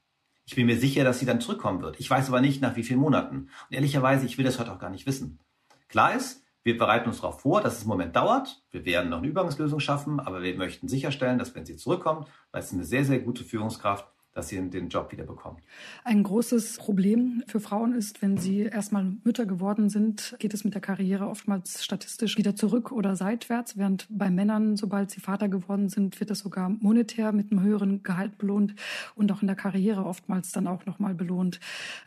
Ich 0.49 0.55
bin 0.55 0.67
mir 0.67 0.79
sicher, 0.79 1.05
dass 1.05 1.19
sie 1.19 1.27
dann 1.27 1.41
zurückkommen 1.41 1.83
wird. 1.83 1.99
Ich 1.99 2.09
weiß 2.09 2.29
aber 2.29 2.41
nicht, 2.41 2.63
nach 2.63 2.77
wie 2.77 2.85
vielen 2.85 3.01
Monaten. 3.01 3.37
Und 3.69 3.73
ehrlicherweise, 3.73 4.27
ich 4.27 4.39
will 4.39 4.45
das 4.45 4.59
heute 4.59 4.73
auch 4.73 4.79
gar 4.79 4.91
nicht 4.91 5.07
wissen. 5.07 5.41
Klar 5.89 6.15
ist, 6.15 6.45
Wir 6.67 6.77
bereiten 6.77 7.09
uns 7.09 7.21
darauf 7.21 7.43
vor, 7.43 7.61
dass 7.61 7.77
es 7.77 7.83
im 7.83 7.89
Moment 7.89 8.17
dauert. 8.17 8.61
Wir 8.73 8.85
werden 8.85 9.09
noch 9.09 9.19
eine 9.19 9.29
Übergangslösung 9.29 9.79
schaffen, 9.79 10.19
aber 10.19 10.43
wir 10.43 10.57
möchten 10.57 10.89
sicherstellen, 10.89 11.39
dass 11.39 11.55
wenn 11.55 11.65
sie 11.65 11.77
zurückkommt, 11.77 12.27
weil 12.51 12.61
es 12.61 12.73
eine 12.73 12.83
sehr, 12.83 13.05
sehr 13.05 13.21
gute 13.21 13.45
Führungskraft, 13.45 14.05
dass 14.37 14.49
sie 14.49 14.61
den 14.69 14.91
Job 14.91 15.11
wieder 15.13 15.25
bekommen. 15.25 15.57
Ein 16.05 16.23
großes 16.23 16.77
Problem 16.77 17.43
für 17.47 17.59
Frauen 17.59 17.95
ist, 17.95 18.21
wenn 18.21 18.37
sie 18.37 18.61
erstmal 18.61 19.17
Mütter 19.25 19.47
geworden 19.47 19.89
sind, 19.89 20.37
geht 20.39 20.53
es 20.53 20.63
mit 20.63 20.75
der 20.75 20.83
Karriere 20.83 21.27
oftmals 21.27 21.83
statistisch 21.83 22.37
wieder 22.37 22.55
zurück 22.55 22.93
oder 22.93 23.17
seitwärts, 23.17 23.79
während 23.79 24.07
bei 24.11 24.31
Männern, 24.31 24.77
sobald 24.77 25.11
sie 25.11 25.21
Vater 25.21 25.49
geworden 25.49 25.89
sind, 25.89 26.21
wird 26.21 26.31
es 26.31 26.41
sogar 26.41 26.69
monetär 26.69 27.33
mit 27.33 27.51
einem 27.51 27.63
höheren 27.63 28.03
Gehalt 28.03 28.37
belohnt 28.37 28.75
und 29.15 29.33
auch 29.33 29.41
in 29.41 29.47
der 29.47 29.57
Karriere 29.57 30.05
oftmals 30.05 30.53
dann 30.53 30.67
auch 30.67 30.85
nochmal 30.85 31.15
belohnt. 31.15 31.59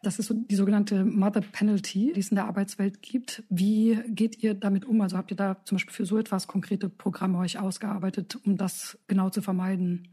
Das 0.04 0.20
ist 0.20 0.32
die 0.32 0.56
sogenannte 0.56 1.06
Mother 1.06 1.42
Penalty, 1.42 2.13
die 2.13 2.20
es 2.20 2.30
in 2.30 2.36
der 2.36 2.46
Arbeitswelt 2.46 3.02
gibt. 3.02 3.42
Wie 3.50 4.00
geht 4.08 4.44
ihr 4.44 4.54
damit 4.54 4.86
um? 4.86 5.02
Also 5.02 5.18
habt 5.18 5.32
ihr 5.32 5.38
da 5.38 5.58
zum 5.63 5.78
Beispiel 5.78 5.96
für 5.96 6.06
so 6.06 6.20
etwas 6.20 6.48
konkrete 6.48 6.89
Programme 6.89 7.39
euch 7.39 7.58
ausgearbeitet, 7.58 8.38
um 8.46 8.56
das 8.56 9.00
genau 9.08 9.32
zu 9.32 9.42
vermeiden? 9.42 10.08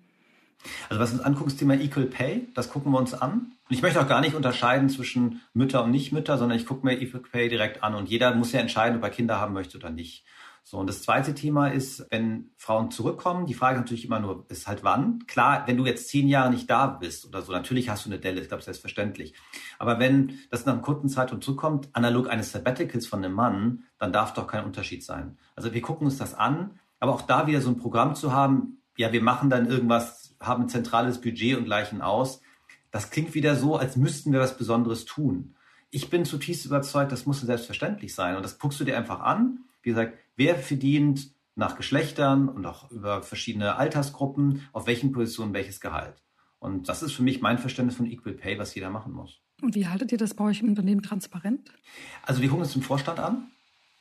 Also 0.88 1.00
was 1.00 1.12
wir 1.12 1.18
uns 1.18 1.24
angucken, 1.24 1.50
das 1.50 1.58
Thema 1.58 1.74
Equal 1.74 2.06
Pay, 2.06 2.48
das 2.54 2.70
gucken 2.70 2.92
wir 2.92 2.98
uns 2.98 3.14
an. 3.14 3.52
Und 3.68 3.74
ich 3.74 3.82
möchte 3.82 4.00
auch 4.00 4.08
gar 4.08 4.20
nicht 4.20 4.34
unterscheiden 4.34 4.88
zwischen 4.88 5.42
Mütter 5.52 5.84
und 5.84 5.90
Nichtmütter, 5.90 6.38
sondern 6.38 6.58
ich 6.58 6.66
gucke 6.66 6.86
mir 6.86 7.00
Equal 7.00 7.22
Pay 7.22 7.48
direkt 7.48 7.82
an 7.82 7.94
und 7.94 8.08
jeder 8.08 8.34
muss 8.34 8.52
ja 8.52 8.60
entscheiden, 8.60 8.98
ob 8.98 9.02
er 9.02 9.10
Kinder 9.10 9.40
haben 9.40 9.54
möchte 9.54 9.78
oder 9.78 9.90
nicht. 9.90 10.24
So, 10.68 10.78
und 10.78 10.88
das 10.88 11.02
zweite 11.02 11.32
Thema 11.32 11.68
ist, 11.68 12.08
wenn 12.10 12.50
Frauen 12.56 12.90
zurückkommen, 12.90 13.46
die 13.46 13.54
Frage 13.54 13.78
natürlich 13.78 14.04
immer 14.04 14.18
nur, 14.18 14.46
ist 14.48 14.66
halt 14.66 14.82
wann. 14.82 15.24
Klar, 15.28 15.62
wenn 15.66 15.76
du 15.76 15.86
jetzt 15.86 16.08
zehn 16.08 16.26
Jahre 16.26 16.50
nicht 16.50 16.68
da 16.68 16.88
bist 16.88 17.24
oder 17.24 17.40
so, 17.40 17.52
natürlich 17.52 17.88
hast 17.88 18.04
du 18.04 18.10
eine 18.10 18.18
Delle, 18.18 18.40
ich 18.40 18.48
glaube, 18.48 18.64
selbstverständlich. 18.64 19.32
Aber 19.78 20.00
wenn 20.00 20.40
das 20.50 20.66
nach 20.66 20.72
einem 20.72 20.82
kurzen 20.82 21.08
Zeitraum 21.08 21.40
zurückkommt, 21.40 21.88
analog 21.92 22.28
eines 22.28 22.50
Sabbaticals 22.50 23.06
von 23.06 23.24
einem 23.24 23.34
Mann, 23.34 23.84
dann 24.00 24.12
darf 24.12 24.34
doch 24.34 24.48
kein 24.48 24.64
Unterschied 24.64 25.04
sein. 25.04 25.38
Also 25.54 25.72
wir 25.72 25.80
gucken 25.82 26.08
uns 26.08 26.18
das 26.18 26.34
an, 26.34 26.80
aber 26.98 27.14
auch 27.14 27.22
da 27.22 27.46
wieder 27.46 27.60
so 27.60 27.70
ein 27.70 27.78
Programm 27.78 28.16
zu 28.16 28.32
haben, 28.32 28.82
ja, 28.96 29.12
wir 29.12 29.22
machen 29.22 29.50
dann 29.50 29.66
irgendwas, 29.66 30.25
haben 30.40 30.64
ein 30.64 30.68
zentrales 30.68 31.20
Budget 31.20 31.56
und 31.56 31.64
gleichen 31.64 32.02
aus. 32.02 32.40
Das 32.90 33.10
klingt 33.10 33.34
wieder 33.34 33.56
so, 33.56 33.76
als 33.76 33.96
müssten 33.96 34.32
wir 34.32 34.40
was 34.40 34.56
Besonderes 34.56 35.04
tun. 35.04 35.54
Ich 35.90 36.10
bin 36.10 36.24
zutiefst 36.24 36.66
überzeugt, 36.66 37.12
das 37.12 37.26
muss 37.26 37.40
selbstverständlich 37.40 38.14
sein. 38.14 38.36
Und 38.36 38.42
das 38.42 38.58
guckst 38.58 38.80
du 38.80 38.84
dir 38.84 38.96
einfach 38.96 39.20
an. 39.20 39.60
Wie 39.82 39.90
gesagt, 39.90 40.18
wer 40.36 40.56
verdient 40.56 41.30
nach 41.54 41.76
Geschlechtern 41.76 42.48
und 42.48 42.66
auch 42.66 42.90
über 42.90 43.22
verschiedene 43.22 43.76
Altersgruppen, 43.76 44.68
auf 44.72 44.86
welchen 44.86 45.12
Positionen 45.12 45.54
welches 45.54 45.80
Gehalt. 45.80 46.22
Und 46.58 46.88
das 46.88 47.02
ist 47.02 47.12
für 47.12 47.22
mich 47.22 47.40
mein 47.40 47.58
Verständnis 47.58 47.96
von 47.96 48.06
Equal 48.06 48.34
Pay, 48.34 48.58
was 48.58 48.74
jeder 48.74 48.90
machen 48.90 49.12
muss. 49.12 49.40
Und 49.62 49.74
wie 49.74 49.86
haltet 49.86 50.12
ihr 50.12 50.18
das 50.18 50.34
bei 50.34 50.44
euch 50.44 50.60
im 50.60 50.68
Unternehmen 50.68 51.02
transparent? 51.02 51.72
Also 52.22 52.42
wir 52.42 52.48
gucken 52.48 52.64
uns 52.64 52.74
den 52.74 52.82
Vorstand 52.82 53.18
an. 53.18 53.50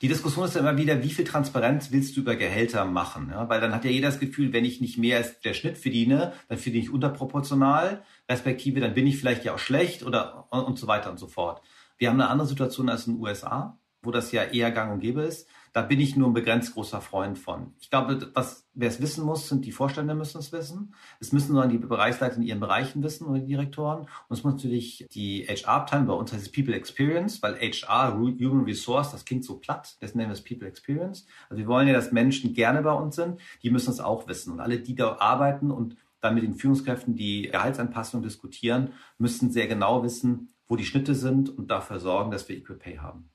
Die 0.01 0.09
Diskussion 0.09 0.45
ist 0.45 0.55
ja 0.55 0.59
immer 0.59 0.77
wieder, 0.77 1.03
wie 1.03 1.09
viel 1.09 1.23
Transparenz 1.23 1.91
willst 1.91 2.17
du 2.17 2.21
über 2.21 2.35
Gehälter 2.35 2.83
machen? 2.83 3.29
Ja, 3.31 3.47
weil 3.47 3.61
dann 3.61 3.73
hat 3.73 3.85
ja 3.85 3.91
jeder 3.91 4.09
das 4.09 4.19
Gefühl, 4.19 4.51
wenn 4.51 4.65
ich 4.65 4.81
nicht 4.81 4.97
mehr 4.97 5.17
als 5.17 5.39
der 5.39 5.53
Schnitt 5.53 5.77
verdiene, 5.77 6.33
dann 6.49 6.57
verdiene 6.57 6.83
ich 6.83 6.91
unterproportional, 6.91 8.03
respektive 8.29 8.81
dann 8.81 8.93
bin 8.93 9.07
ich 9.07 9.17
vielleicht 9.17 9.45
ja 9.45 9.53
auch 9.53 9.59
schlecht 9.59 10.03
oder 10.03 10.47
und 10.51 10.77
so 10.77 10.87
weiter 10.87 11.09
und 11.11 11.17
so 11.17 11.27
fort. 11.27 11.61
Wir 11.97 12.09
haben 12.09 12.19
eine 12.19 12.29
andere 12.29 12.47
Situation 12.47 12.89
als 12.89 13.07
in 13.07 13.13
den 13.13 13.21
USA, 13.21 13.79
wo 14.01 14.11
das 14.11 14.33
ja 14.33 14.43
eher 14.43 14.71
gang 14.71 14.91
und 14.91 14.99
gäbe 14.99 15.21
ist. 15.21 15.47
Da 15.75 15.81
bin 15.81 15.99
ich 15.99 16.15
nur 16.15 16.29
ein 16.29 16.33
begrenzt 16.33 16.73
großer 16.73 17.01
Freund 17.01 17.37
von. 17.37 17.73
Ich 17.81 17.89
glaube, 17.89 18.31
was, 18.33 18.65
wer 18.75 18.87
es 18.87 19.01
wissen 19.01 19.25
muss, 19.25 19.49
sind 19.49 19.65
die 19.65 19.73
Vorstände 19.73 20.15
müssen 20.15 20.37
es 20.37 20.53
wissen. 20.53 20.95
Es 21.19 21.33
müssen 21.33 21.51
nur 21.51 21.67
die 21.67 21.77
Bereichsleiter 21.77 22.37
in 22.37 22.43
ihren 22.43 22.61
Bereichen 22.61 23.03
wissen 23.03 23.27
oder 23.27 23.39
die 23.39 23.47
Direktoren. 23.47 24.03
Und 24.03 24.37
es 24.37 24.45
muss 24.45 24.53
natürlich 24.53 25.05
die 25.11 25.45
HR-Abteilung, 25.45 26.07
bei 26.07 26.13
uns 26.13 26.31
heißt 26.31 26.43
es 26.43 26.51
People 26.53 26.73
Experience, 26.73 27.43
weil 27.43 27.55
HR, 27.55 28.13
Human 28.15 28.63
Resource, 28.63 29.11
das 29.11 29.25
klingt 29.25 29.43
so 29.43 29.57
platt, 29.57 29.97
das 29.99 30.15
nennen 30.15 30.29
wir 30.29 30.35
es 30.35 30.45
People 30.45 30.65
Experience. 30.65 31.25
Also 31.49 31.59
wir 31.59 31.67
wollen 31.67 31.89
ja, 31.89 31.93
dass 31.93 32.13
Menschen 32.13 32.53
gerne 32.53 32.81
bei 32.81 32.93
uns 32.93 33.17
sind, 33.17 33.41
die 33.61 33.69
müssen 33.69 33.89
es 33.89 33.99
auch 33.99 34.29
wissen. 34.29 34.53
Und 34.53 34.61
alle, 34.61 34.79
die 34.79 34.95
da 34.95 35.17
arbeiten 35.17 35.71
und 35.71 35.97
dann 36.21 36.35
mit 36.35 36.45
den 36.45 36.55
Führungskräften 36.55 37.17
die 37.17 37.49
Gehaltsanpassung 37.51 38.23
diskutieren, 38.23 38.93
müssen 39.17 39.51
sehr 39.51 39.67
genau 39.67 40.03
wissen, 40.03 40.53
wo 40.69 40.77
die 40.77 40.85
Schnitte 40.85 41.15
sind 41.15 41.49
und 41.49 41.69
dafür 41.69 41.99
sorgen, 41.99 42.31
dass 42.31 42.47
wir 42.47 42.55
Equal 42.55 42.77
Pay 42.77 42.95
haben. 42.95 43.29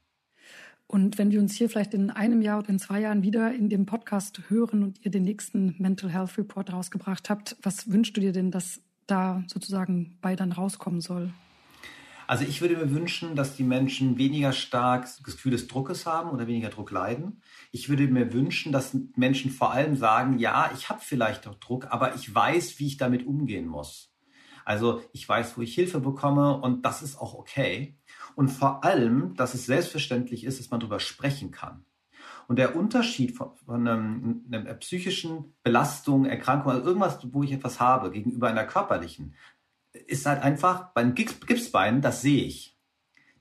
Und 0.91 1.19
wenn 1.19 1.31
wir 1.31 1.39
uns 1.39 1.55
hier 1.55 1.71
vielleicht 1.71 1.95
in 1.95 2.11
einem 2.11 2.43
Jahr 2.43 2.59
oder 2.59 2.71
in 2.71 2.81
zwei 2.81 2.99
Jahren 2.99 3.23
wieder 3.23 3.55
in 3.55 3.69
dem 3.69 3.87
Podcast 3.87 4.43
hören 4.49 4.83
und 4.83 4.99
ihr 5.05 5.13
den 5.13 5.23
nächsten 5.23 5.77
Mental 5.79 6.11
Health 6.11 6.37
Report 6.37 6.73
rausgebracht 6.73 7.31
habt, 7.31 7.57
was 7.63 7.93
wünschst 7.93 8.17
du 8.17 8.21
dir 8.21 8.33
denn, 8.33 8.51
dass 8.51 8.81
da 9.07 9.45
sozusagen 9.47 10.19
bei 10.21 10.35
dann 10.35 10.51
rauskommen 10.51 11.01
soll? 11.01 11.33
Also 12.27 12.45
ich 12.45 12.61
würde 12.61 12.77
mir 12.77 12.91
wünschen, 12.91 13.37
dass 13.37 13.55
die 13.55 13.63
Menschen 13.63 14.19
weniger 14.19 14.53
stark 14.53 15.03
das 15.03 15.23
Gefühl 15.23 15.53
des 15.53 15.69
Druckes 15.69 16.07
haben 16.07 16.31
oder 16.31 16.49
weniger 16.49 16.71
Druck 16.71 16.91
leiden. 16.91 17.41
Ich 17.71 17.89
würde 17.89 18.09
mir 18.09 18.33
wünschen, 18.33 18.73
dass 18.73 18.97
Menschen 19.15 19.53
vor 19.53 19.73
allem 19.73 19.95
sagen, 19.95 20.41
ja, 20.41 20.73
ich 20.75 20.89
habe 20.89 21.01
vielleicht 21.05 21.47
auch 21.47 21.55
Druck, 21.55 21.87
aber 21.91 22.17
ich 22.17 22.35
weiß, 22.35 22.81
wie 22.81 22.89
ich 22.89 22.97
damit 22.97 23.25
umgehen 23.25 23.69
muss. 23.69 24.13
Also 24.65 25.05
ich 25.13 25.29
weiß, 25.29 25.57
wo 25.57 25.63
ich 25.63 25.73
Hilfe 25.73 26.01
bekomme 26.01 26.61
und 26.61 26.85
das 26.85 27.01
ist 27.01 27.17
auch 27.17 27.35
okay 27.35 28.00
und 28.37 28.49
vor 28.49 28.85
allem, 28.85 29.35
dass 29.35 29.55
es 29.55 29.67
selbstverständlich 29.67 30.45
ist, 30.45 30.59
dass 30.59 30.71
man 30.71 30.81
darüber 30.81 31.01
sprechen 31.01 31.51
kann. 31.51 31.85
Und 32.49 32.57
der 32.57 32.75
Unterschied 32.75 33.37
von, 33.37 33.57
von 33.65 33.87
einem, 33.87 34.45
einer 34.51 34.75
psychischen 34.75 35.55
Belastung, 35.63 36.25
Erkrankung, 36.25 36.73
also 36.73 36.85
irgendwas, 36.85 37.19
wo 37.33 37.43
ich 37.43 37.53
etwas 37.53 37.79
habe, 37.79 38.11
gegenüber 38.11 38.49
einer 38.49 38.65
körperlichen, 38.65 39.35
ist 39.93 40.27
halt 40.27 40.43
einfach, 40.43 40.93
beim 40.93 41.15
Gipsbein, 41.15 42.01
das 42.01 42.23
sehe 42.23 42.45
ich. 42.45 42.77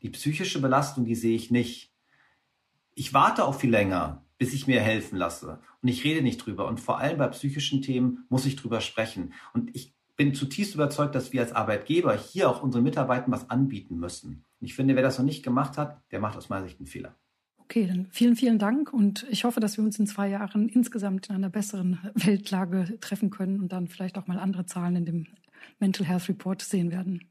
Die 0.01 0.09
psychische 0.09 0.61
Belastung, 0.61 1.05
die 1.05 1.15
sehe 1.15 1.35
ich 1.35 1.51
nicht. 1.51 1.93
Ich 2.93 3.13
warte 3.13 3.45
auch 3.45 3.55
viel 3.55 3.69
länger, 3.69 4.25
bis 4.37 4.53
ich 4.53 4.67
mir 4.67 4.81
helfen 4.81 5.17
lasse. 5.17 5.59
Und 5.81 5.89
ich 5.89 6.03
rede 6.03 6.21
nicht 6.21 6.45
drüber. 6.45 6.67
Und 6.67 6.79
vor 6.79 6.99
allem 6.99 7.17
bei 7.17 7.27
psychischen 7.27 7.81
Themen 7.81 8.25
muss 8.29 8.45
ich 8.45 8.55
drüber 8.55 8.81
sprechen. 8.81 9.33
Und 9.53 9.75
ich 9.75 9.95
bin 10.19 10.33
zutiefst 10.33 10.75
überzeugt, 10.75 11.15
dass 11.15 11.31
wir 11.31 11.39
als 11.39 11.53
Arbeitgeber 11.53 12.13
hier 12.13 12.49
auch 12.49 12.61
unseren 12.61 12.83
Mitarbeitern 12.83 13.31
was 13.31 13.49
anbieten 13.49 13.99
müssen. 13.99 14.43
Und 14.59 14.67
ich 14.67 14.75
finde, 14.75 14.97
wer 14.97 15.01
das 15.01 15.17
noch 15.17 15.23
nicht 15.23 15.43
gemacht 15.43 15.77
hat, 15.77 16.01
der 16.11 16.19
macht 16.19 16.35
aus 16.37 16.49
meiner 16.49 16.65
Sicht 16.65 16.77
einen 16.77 16.87
Fehler. 16.87 17.15
Okay, 17.59 17.87
dann 17.87 18.07
vielen, 18.11 18.35
vielen 18.35 18.59
Dank 18.59 18.91
und 18.91 19.25
ich 19.29 19.45
hoffe, 19.45 19.61
dass 19.61 19.77
wir 19.77 19.83
uns 19.85 19.97
in 19.97 20.07
zwei 20.07 20.27
Jahren 20.27 20.67
insgesamt 20.67 21.29
in 21.29 21.35
einer 21.35 21.49
besseren 21.49 21.99
Weltlage 22.15 22.99
treffen 22.99 23.29
können 23.29 23.61
und 23.61 23.71
dann 23.71 23.87
vielleicht 23.87 24.17
auch 24.17 24.27
mal 24.27 24.39
andere 24.39 24.65
Zahlen 24.65 24.97
in 24.97 25.05
dem 25.05 25.27
Mental 25.79 26.05
Health 26.05 26.27
Report 26.27 26.61
sehen 26.61 26.91
werden. 26.91 27.23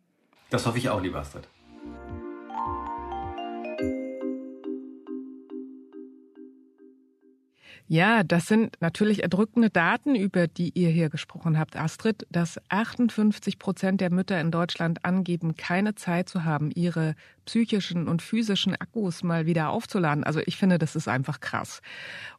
Das 0.48 0.64
hoffe 0.64 0.78
ich 0.78 0.88
auch, 0.88 1.02
lieber 1.02 1.18
Astrid. 1.18 1.46
Ja, 7.90 8.22
das 8.22 8.46
sind 8.46 8.76
natürlich 8.80 9.22
erdrückende 9.22 9.70
Daten, 9.70 10.14
über 10.14 10.46
die 10.46 10.78
ihr 10.78 10.90
hier 10.90 11.08
gesprochen 11.08 11.58
habt, 11.58 11.74
Astrid, 11.74 12.26
dass 12.30 12.60
58 12.68 13.58
Prozent 13.58 14.02
der 14.02 14.12
Mütter 14.12 14.38
in 14.38 14.50
Deutschland 14.50 15.06
angeben, 15.06 15.56
keine 15.56 15.94
Zeit 15.94 16.28
zu 16.28 16.44
haben, 16.44 16.70
ihre 16.70 17.14
psychischen 17.46 18.06
und 18.06 18.20
physischen 18.20 18.76
Akkus 18.76 19.22
mal 19.22 19.46
wieder 19.46 19.70
aufzuladen. 19.70 20.22
Also 20.22 20.40
ich 20.44 20.58
finde, 20.58 20.76
das 20.76 20.96
ist 20.96 21.08
einfach 21.08 21.40
krass. 21.40 21.80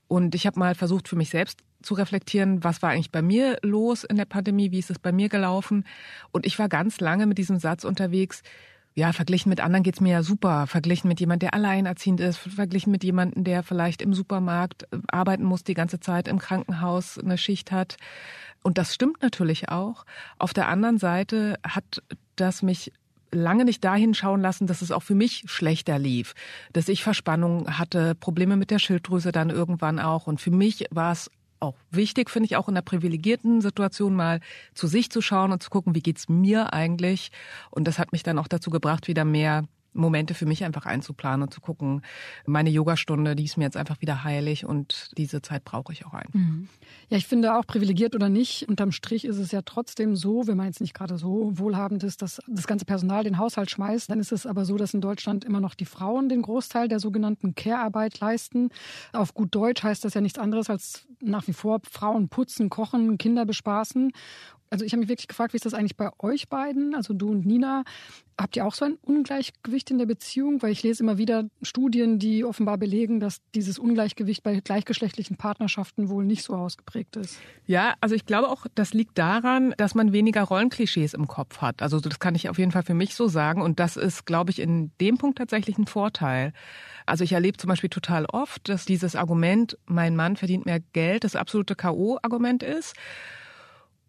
Und 0.07 0.35
ich 0.35 0.45
habe 0.45 0.59
mal 0.59 0.75
versucht, 0.75 1.07
für 1.07 1.15
mich 1.15 1.31
selbst 1.31 1.61
zu 1.81 1.95
reflektieren, 1.95 2.63
was 2.63 2.83
war 2.83 2.91
eigentlich 2.91 3.11
bei 3.11 3.23
mir 3.23 3.57
los 3.63 4.03
in 4.03 4.17
der 4.17 4.25
Pandemie, 4.25 4.69
wie 4.69 4.79
ist 4.79 4.91
es 4.91 4.99
bei 4.99 5.11
mir 5.11 5.29
gelaufen. 5.29 5.83
Und 6.31 6.45
ich 6.45 6.59
war 6.59 6.69
ganz 6.69 6.99
lange 6.99 7.25
mit 7.25 7.39
diesem 7.39 7.57
Satz 7.57 7.85
unterwegs, 7.85 8.43
ja, 8.95 9.13
verglichen 9.13 9.49
mit 9.49 9.61
anderen 9.61 9.83
geht's 9.83 10.01
mir 10.01 10.11
ja 10.11 10.23
super. 10.23 10.67
Verglichen 10.67 11.07
mit 11.07 11.19
jemand, 11.19 11.41
der 11.41 11.53
alleinerziehend 11.53 12.19
ist, 12.19 12.37
verglichen 12.37 12.91
mit 12.91 13.03
jemandem, 13.03 13.43
der 13.43 13.63
vielleicht 13.63 14.01
im 14.01 14.13
Supermarkt 14.13 14.83
äh, 14.91 14.97
arbeiten 15.07 15.43
muss, 15.43 15.63
die 15.63 15.73
ganze 15.73 15.99
Zeit 15.99 16.27
im 16.27 16.39
Krankenhaus 16.39 17.17
eine 17.17 17.37
Schicht 17.37 17.71
hat. 17.71 17.97
Und 18.61 18.77
das 18.77 18.93
stimmt 18.93 19.21
natürlich 19.21 19.69
auch. 19.69 20.05
Auf 20.37 20.53
der 20.53 20.67
anderen 20.67 20.97
Seite 20.97 21.59
hat 21.63 22.03
das 22.35 22.61
mich 22.61 22.91
lange 23.31 23.63
nicht 23.63 23.83
dahin 23.83 24.13
schauen 24.13 24.41
lassen, 24.41 24.67
dass 24.67 24.81
es 24.81 24.91
auch 24.91 25.03
für 25.03 25.15
mich 25.15 25.43
schlechter 25.45 25.99
lief, 25.99 26.33
dass 26.73 26.89
ich 26.89 27.03
Verspannung 27.03 27.77
hatte, 27.77 28.15
Probleme 28.15 28.57
mit 28.57 28.71
der 28.71 28.79
Schilddrüse 28.79 29.31
dann 29.31 29.49
irgendwann 29.49 29.99
auch. 29.99 30.27
Und 30.27 30.41
für 30.41 30.51
mich 30.51 30.85
war 30.89 31.11
es 31.11 31.29
auch 31.59 31.75
wichtig, 31.91 32.29
finde 32.29 32.47
ich, 32.47 32.55
auch 32.55 32.67
in 32.67 32.75
einer 32.75 32.81
privilegierten 32.81 33.61
Situation 33.61 34.15
mal 34.15 34.39
zu 34.73 34.87
sich 34.87 35.09
zu 35.09 35.21
schauen 35.21 35.51
und 35.51 35.61
zu 35.61 35.69
gucken, 35.69 35.95
wie 35.95 36.01
geht's 36.01 36.29
mir 36.29 36.73
eigentlich? 36.73 37.31
Und 37.69 37.87
das 37.87 37.99
hat 37.99 38.11
mich 38.11 38.23
dann 38.23 38.39
auch 38.39 38.47
dazu 38.47 38.69
gebracht, 38.69 39.07
wieder 39.07 39.25
mehr 39.25 39.65
Momente 39.93 40.33
für 40.33 40.45
mich 40.45 40.63
einfach 40.63 40.85
einzuplanen 40.85 41.43
und 41.43 41.53
zu 41.53 41.61
gucken, 41.61 42.01
meine 42.45 42.69
Yogastunde, 42.69 43.35
die 43.35 43.45
ist 43.45 43.57
mir 43.57 43.65
jetzt 43.65 43.77
einfach 43.77 44.01
wieder 44.01 44.23
heilig 44.23 44.65
und 44.65 45.11
diese 45.17 45.41
Zeit 45.41 45.63
brauche 45.63 45.91
ich 45.93 46.05
auch 46.05 46.13
ein. 46.13 46.27
Mhm. 46.33 46.69
Ja, 47.09 47.17
ich 47.17 47.27
finde 47.27 47.55
auch 47.55 47.65
privilegiert 47.65 48.15
oder 48.15 48.29
nicht, 48.29 48.67
unterm 48.69 48.91
Strich 48.91 49.25
ist 49.25 49.37
es 49.37 49.51
ja 49.51 49.61
trotzdem 49.63 50.15
so, 50.15 50.47
wenn 50.47 50.57
man 50.57 50.67
jetzt 50.67 50.81
nicht 50.81 50.93
gerade 50.93 51.17
so 51.17 51.57
wohlhabend 51.57 52.03
ist, 52.03 52.21
dass 52.21 52.39
das 52.47 52.67
ganze 52.67 52.85
Personal 52.85 53.23
den 53.23 53.37
Haushalt 53.37 53.71
schmeißt, 53.71 54.09
dann 54.09 54.19
ist 54.19 54.31
es 54.31 54.45
aber 54.45 54.65
so, 54.65 54.77
dass 54.77 54.93
in 54.93 55.01
Deutschland 55.01 55.43
immer 55.43 55.59
noch 55.59 55.75
die 55.75 55.85
Frauen 55.85 56.29
den 56.29 56.41
Großteil 56.41 56.87
der 56.87 56.99
sogenannten 56.99 57.55
Care-Arbeit 57.55 58.19
leisten. 58.19 58.69
Auf 59.13 59.33
gut 59.33 59.53
Deutsch 59.55 59.83
heißt 59.83 60.05
das 60.05 60.13
ja 60.13 60.21
nichts 60.21 60.39
anderes 60.39 60.69
als 60.69 61.07
nach 61.21 61.47
wie 61.47 61.53
vor 61.53 61.81
Frauen 61.89 62.29
putzen, 62.29 62.69
kochen, 62.69 63.17
Kinder 63.17 63.45
bespaßen. 63.45 64.11
Also 64.69 64.85
ich 64.85 64.91
habe 64.91 64.99
mich 64.99 65.09
wirklich 65.09 65.27
gefragt, 65.27 65.53
wie 65.53 65.57
ist 65.57 65.65
das 65.65 65.73
eigentlich 65.73 65.97
bei 65.97 66.09
euch 66.19 66.47
beiden, 66.47 66.93
also 66.93 67.13
du 67.13 67.29
und 67.29 67.45
Nina? 67.45 67.83
Habt 68.39 68.55
ihr 68.55 68.65
auch 68.65 68.73
so 68.73 68.85
ein 68.85 68.97
Ungleichgewicht 69.01 69.91
in 69.91 69.97
der 69.97 70.05
Beziehung? 70.05 70.61
Weil 70.61 70.71
ich 70.71 70.81
lese 70.81 71.03
immer 71.03 71.17
wieder 71.17 71.49
Studien, 71.61 72.19
die 72.19 72.45
offenbar 72.45 72.77
belegen, 72.77 73.19
dass 73.19 73.39
dieses 73.53 73.79
Ungleichgewicht 73.79 74.43
bei 74.43 74.61
gleichgeschlechtlichen 74.61 75.35
Partnerschaften 75.35 76.07
wohl 76.07 76.23
nicht 76.23 76.43
so 76.43 76.55
ausgeprägt 76.55 77.17
ist. 77.17 77.37
Ja, 77.65 77.95
also 77.99 78.15
ich 78.15 78.25
glaube 78.25 78.47
auch, 78.47 78.65
das 78.75 78.93
liegt 78.93 79.17
daran, 79.17 79.73
dass 79.77 79.93
man 79.93 80.13
weniger 80.13 80.43
Rollenklischees 80.43 81.13
im 81.13 81.27
Kopf 81.27 81.59
hat. 81.59 81.81
Also 81.81 81.99
das 81.99 82.19
kann 82.19 82.35
ich 82.35 82.47
auf 82.47 82.57
jeden 82.57 82.71
Fall 82.71 82.83
für 82.83 82.93
mich 82.93 83.15
so 83.15 83.27
sagen. 83.27 83.61
Und 83.61 83.79
das 83.79 83.97
ist, 83.97 84.25
glaube 84.25 84.51
ich, 84.51 84.59
in 84.59 84.91
dem 85.01 85.17
Punkt 85.17 85.39
tatsächlich 85.39 85.77
ein 85.77 85.87
Vorteil. 85.87 86.53
Also 87.05 87.25
ich 87.25 87.33
erlebe 87.33 87.57
zum 87.57 87.67
Beispiel 87.67 87.89
total 87.89 88.25
oft, 88.25 88.69
dass 88.69 88.85
dieses 88.85 89.15
Argument, 89.15 89.77
mein 89.85 90.15
Mann 90.15 90.37
verdient 90.37 90.65
mehr 90.65 90.79
Geld, 90.93 91.25
das 91.25 91.35
absolute 91.35 91.75
K.O.-Argument 91.75 92.63
ist 92.63 92.95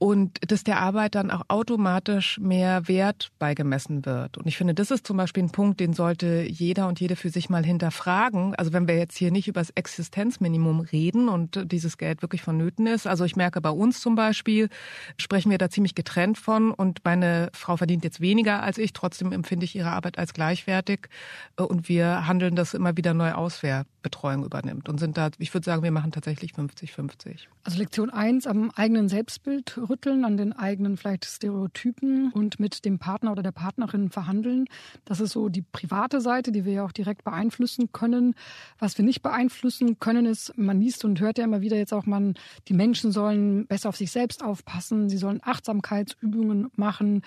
und 0.03 0.39
dass 0.51 0.65
der 0.65 0.81
Arbeit 0.81 1.15
dann 1.15 1.31
auch 1.31 1.43
automatisch 1.49 2.41
mehr 2.41 2.89
Wert 2.89 3.33
beigemessen 3.39 4.07
wird. 4.07 4.39
Und 4.39 4.47
ich 4.47 4.57
finde, 4.57 4.73
das 4.73 4.91
ist 4.91 5.07
zum 5.07 5.19
Beispiel 5.19 5.43
ein 5.43 5.51
Punkt, 5.51 5.79
den 5.79 5.93
sollte 5.93 6.43
jeder 6.49 6.89
und 6.89 7.01
jede 7.01 7.17
für 7.17 7.29
sich 7.29 7.51
mal 7.51 7.63
hinterfragen. 7.63 8.55
Also 8.55 8.73
wenn 8.73 8.89
wir 8.89 8.97
jetzt 8.97 9.19
hier 9.19 9.31
nicht 9.31 9.47
über 9.47 9.61
das 9.61 9.69
Existenzminimum 9.69 10.81
reden 10.81 11.29
und 11.29 11.71
dieses 11.71 11.99
Geld 11.99 12.23
wirklich 12.23 12.41
vonnöten 12.41 12.87
ist. 12.87 13.07
Also 13.07 13.27
ich 13.27 13.37
merke 13.37 13.61
bei 13.61 13.69
uns 13.69 14.01
zum 14.01 14.15
Beispiel, 14.15 14.71
sprechen 15.19 15.51
wir 15.51 15.59
da 15.59 15.69
ziemlich 15.69 15.95
getrennt 15.95 16.39
von 16.39 16.73
und 16.73 17.05
meine 17.05 17.51
Frau 17.53 17.77
verdient 17.77 18.03
jetzt 18.03 18.23
weniger 18.23 18.63
als 18.63 18.79
ich. 18.79 18.95
Trotzdem 18.95 19.33
empfinde 19.33 19.65
ich 19.65 19.77
ihre 19.77 19.91
Arbeit 19.91 20.17
als 20.17 20.33
gleichwertig 20.33 21.11
und 21.57 21.91
wir 21.91 22.27
handeln 22.27 22.57
das 22.57 22.73
immer 22.73 22.97
wieder 22.97 23.13
neu 23.13 23.33
aus, 23.33 23.63
wer 23.63 23.85
Betreuung 24.03 24.45
übernimmt 24.45 24.89
und 24.89 24.99
sind 24.99 25.17
da, 25.17 25.31
ich 25.39 25.53
würde 25.53 25.65
sagen, 25.65 25.83
wir 25.83 25.91
machen 25.91 26.13
tatsächlich 26.13 26.53
50-50. 26.53 27.47
Also 27.65 27.79
Lektion 27.79 28.11
1 28.11 28.47
am 28.47 28.71
eigenen 28.71 29.09
Selbstbild 29.09 29.79
rütteln, 29.89 30.25
an 30.25 30.37
den 30.37 30.53
eigenen 30.53 30.97
vielleicht 30.97 31.25
Stereotypen 31.25 32.33
und 32.33 32.59
mit 32.59 32.85
dem 32.85 32.99
Partner 32.99 33.33
oder 33.33 33.43
der 33.43 33.53
Partnerin 33.53 34.11
verhandeln. 34.11 34.67
Das 35.05 35.21
ist 35.21 35.33
so 35.33 35.49
die 35.49 35.63
private 35.63 36.21
Seite, 36.21 36.53
die 36.53 36.65
wir 36.65 36.73
ja 36.73 36.85
auch 36.85 36.93
direkt 36.93 37.25
beeinflussen 37.25 37.93
können. 37.93 38.35
Was 38.79 38.97
wir 38.97 39.05
nicht 39.05 39.23
beeinflussen 39.23 39.99
können, 39.99 40.27
ist, 40.27 40.57
man 40.57 40.81
liest 40.81 41.05
und 41.05 41.21
hört 41.21 41.39
ja 41.39 41.45
immer 41.45 41.61
wieder 41.61 41.77
jetzt 41.77 41.93
auch, 41.93 42.07
man, 42.07 42.35
die 42.69 42.75
Menschen 42.75 43.13
sollen 43.13 43.67
besser 43.67 43.91
auf 43.91 43.97
sich 43.97 44.11
selbst 44.11 44.43
aufpassen, 44.43 45.09
sie 45.09 45.19
sollen 45.19 45.41
Achtsamkeitsübungen 45.43 46.71
machen. 46.77 47.23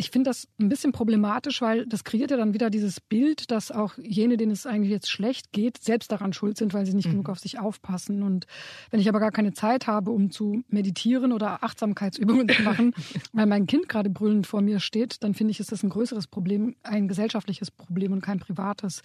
Ich 0.00 0.10
finde 0.10 0.30
das 0.30 0.48
ein 0.58 0.70
bisschen 0.70 0.92
problematisch, 0.92 1.60
weil 1.60 1.84
das 1.84 2.04
kreiert 2.04 2.30
ja 2.30 2.38
dann 2.38 2.54
wieder 2.54 2.70
dieses 2.70 3.02
Bild, 3.02 3.50
dass 3.50 3.70
auch 3.70 3.98
jene, 3.98 4.38
denen 4.38 4.50
es 4.50 4.64
eigentlich 4.64 4.90
jetzt 4.90 5.10
schlecht 5.10 5.52
geht, 5.52 5.76
selbst 5.76 6.10
daran 6.10 6.32
schuld 6.32 6.56
sind, 6.56 6.72
weil 6.72 6.86
sie 6.86 6.94
nicht 6.94 7.08
mhm. 7.08 7.10
genug 7.10 7.28
auf 7.28 7.38
sich 7.38 7.58
aufpassen. 7.58 8.22
Und 8.22 8.46
wenn 8.90 8.98
ich 8.98 9.10
aber 9.10 9.20
gar 9.20 9.30
keine 9.30 9.52
Zeit 9.52 9.86
habe, 9.86 10.10
um 10.10 10.30
zu 10.30 10.64
meditieren 10.68 11.32
oder 11.32 11.62
Achtsamkeitsübungen 11.62 12.48
zu 12.48 12.62
machen, 12.62 12.94
weil 13.34 13.44
mein 13.44 13.66
Kind 13.66 13.90
gerade 13.90 14.08
brüllend 14.08 14.46
vor 14.46 14.62
mir 14.62 14.80
steht, 14.80 15.22
dann 15.22 15.34
finde 15.34 15.50
ich, 15.50 15.60
ist 15.60 15.70
das 15.70 15.82
ein 15.82 15.90
größeres 15.90 16.28
Problem, 16.28 16.76
ein 16.82 17.06
gesellschaftliches 17.06 17.70
Problem 17.70 18.12
und 18.12 18.22
kein 18.22 18.38
privates. 18.38 19.02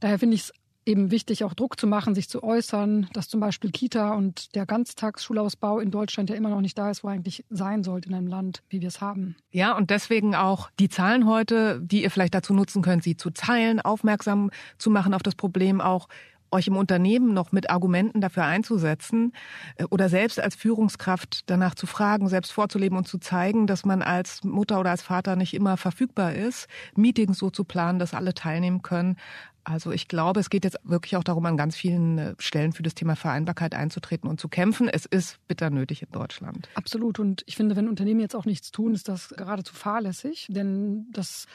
Daher 0.00 0.18
finde 0.18 0.34
ich 0.34 0.42
es 0.42 0.52
eben 0.86 1.10
wichtig, 1.10 1.44
auch 1.44 1.54
Druck 1.54 1.78
zu 1.78 1.86
machen, 1.86 2.14
sich 2.14 2.28
zu 2.28 2.42
äußern, 2.42 3.08
dass 3.12 3.28
zum 3.28 3.40
Beispiel 3.40 3.70
Kita 3.70 4.14
und 4.14 4.54
der 4.54 4.66
Ganztagsschulausbau 4.66 5.78
in 5.78 5.90
Deutschland 5.90 6.30
ja 6.30 6.36
immer 6.36 6.50
noch 6.50 6.60
nicht 6.60 6.76
da 6.76 6.90
ist, 6.90 7.04
wo 7.04 7.08
eigentlich 7.08 7.44
sein 7.50 7.82
sollte 7.82 8.08
in 8.08 8.14
einem 8.14 8.26
Land, 8.26 8.62
wie 8.68 8.80
wir 8.80 8.88
es 8.88 9.00
haben. 9.00 9.36
Ja, 9.50 9.76
und 9.76 9.90
deswegen 9.90 10.34
auch 10.34 10.70
die 10.78 10.88
Zahlen 10.88 11.26
heute, 11.26 11.80
die 11.80 12.02
ihr 12.02 12.10
vielleicht 12.10 12.34
dazu 12.34 12.54
nutzen 12.54 12.82
könnt, 12.82 13.02
sie 13.02 13.16
zu 13.16 13.30
teilen, 13.30 13.80
aufmerksam 13.80 14.50
zu 14.78 14.90
machen 14.90 15.14
auf 15.14 15.22
das 15.22 15.34
Problem, 15.34 15.80
auch 15.80 16.08
euch 16.54 16.68
im 16.68 16.76
Unternehmen 16.76 17.34
noch 17.34 17.52
mit 17.52 17.68
Argumenten 17.68 18.20
dafür 18.20 18.44
einzusetzen 18.44 19.32
äh, 19.76 19.84
oder 19.90 20.08
selbst 20.08 20.40
als 20.40 20.54
Führungskraft 20.54 21.42
danach 21.50 21.74
zu 21.74 21.86
fragen, 21.86 22.28
selbst 22.28 22.52
vorzuleben 22.52 22.96
und 22.96 23.08
zu 23.08 23.18
zeigen, 23.18 23.66
dass 23.66 23.84
man 23.84 24.00
als 24.00 24.44
Mutter 24.44 24.80
oder 24.80 24.90
als 24.90 25.02
Vater 25.02 25.36
nicht 25.36 25.52
immer 25.52 25.76
verfügbar 25.76 26.34
ist, 26.34 26.68
Meetings 26.96 27.38
so 27.38 27.50
zu 27.50 27.64
planen, 27.64 27.98
dass 27.98 28.14
alle 28.14 28.32
teilnehmen 28.32 28.82
können. 28.82 29.16
Also 29.64 29.92
ich 29.92 30.08
glaube, 30.08 30.40
es 30.40 30.50
geht 30.50 30.64
jetzt 30.64 30.78
wirklich 30.84 31.16
auch 31.16 31.24
darum, 31.24 31.46
an 31.46 31.56
ganz 31.56 31.74
vielen 31.74 32.18
äh, 32.18 32.34
Stellen 32.38 32.72
für 32.72 32.82
das 32.82 32.94
Thema 32.94 33.16
Vereinbarkeit 33.16 33.74
einzutreten 33.74 34.28
und 34.28 34.38
zu 34.38 34.48
kämpfen. 34.48 34.88
Es 34.88 35.06
ist 35.06 35.38
bitter 35.48 35.70
nötig 35.70 36.02
in 36.02 36.10
Deutschland. 36.12 36.68
Absolut. 36.74 37.18
Und 37.18 37.42
ich 37.46 37.56
finde, 37.56 37.74
wenn 37.74 37.88
Unternehmen 37.88 38.20
jetzt 38.20 38.36
auch 38.36 38.44
nichts 38.44 38.70
tun, 38.70 38.94
ist 38.94 39.08
das 39.08 39.28
geradezu 39.30 39.74
fahrlässig. 39.74 40.46
Denn 40.50 41.06
das 41.12 41.46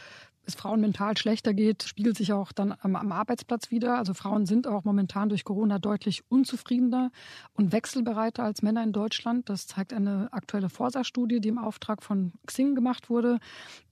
es 0.49 0.55
Frauen 0.55 0.81
mental 0.81 1.17
schlechter 1.17 1.53
geht, 1.53 1.83
spiegelt 1.83 2.17
sich 2.17 2.33
auch 2.33 2.51
dann 2.51 2.75
am, 2.81 2.95
am, 2.95 3.11
Arbeitsplatz 3.11 3.71
wieder. 3.71 3.97
Also 3.97 4.13
Frauen 4.13 4.45
sind 4.45 4.67
auch 4.67 4.83
momentan 4.83 5.29
durch 5.29 5.43
Corona 5.43 5.79
deutlich 5.79 6.23
unzufriedener 6.29 7.11
und 7.53 7.71
wechselbereiter 7.71 8.43
als 8.43 8.61
Männer 8.61 8.83
in 8.83 8.91
Deutschland. 8.91 9.49
Das 9.49 9.67
zeigt 9.67 9.93
eine 9.93 10.33
aktuelle 10.33 10.69
Forsa-Studie, 10.69 11.39
die 11.39 11.49
im 11.49 11.57
Auftrag 11.57 12.03
von 12.03 12.33
Xing 12.45 12.75
gemacht 12.75 13.09
wurde. 13.09 13.39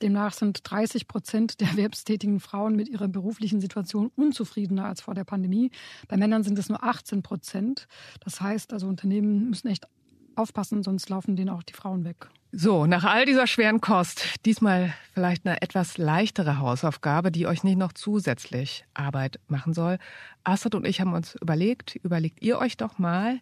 Demnach 0.01 0.33
sind 0.33 0.59
30 0.63 1.07
Prozent 1.07 1.61
der 1.61 1.69
erwerbstätigen 1.69 2.39
Frauen 2.39 2.75
mit 2.75 2.89
ihrer 2.89 3.07
beruflichen 3.07 3.61
Situation 3.61 4.11
unzufriedener 4.15 4.85
als 4.85 5.01
vor 5.01 5.13
der 5.13 5.23
Pandemie. 5.23 5.71
Bei 6.07 6.17
Männern 6.17 6.43
sind 6.43 6.59
es 6.59 6.69
nur 6.69 6.83
18 6.83 7.23
Prozent. 7.23 7.87
Das 8.19 8.41
heißt, 8.41 8.73
also 8.73 8.87
Unternehmen 8.87 9.49
müssen 9.49 9.67
echt 9.67 9.87
aufpassen, 10.35 10.83
sonst 10.83 11.09
laufen 11.09 11.35
denen 11.35 11.49
auch 11.49 11.63
die 11.63 11.73
Frauen 11.73 12.03
weg. 12.03 12.29
So, 12.53 12.85
nach 12.85 13.03
all 13.03 13.25
dieser 13.25 13.45
schweren 13.45 13.81
Kost, 13.81 14.45
diesmal 14.45 14.93
vielleicht 15.13 15.45
eine 15.45 15.61
etwas 15.61 15.97
leichtere 15.97 16.59
Hausaufgabe, 16.59 17.29
die 17.29 17.45
euch 17.45 17.65
nicht 17.65 17.77
noch 17.77 17.91
zusätzlich 17.91 18.85
Arbeit 18.93 19.41
machen 19.49 19.73
soll. 19.73 19.97
Astrid 20.45 20.73
und 20.73 20.87
ich 20.87 21.01
haben 21.01 21.13
uns 21.13 21.35
überlegt, 21.35 21.95
überlegt 21.95 22.41
ihr 22.41 22.57
euch 22.57 22.77
doch 22.77 22.99
mal, 22.99 23.41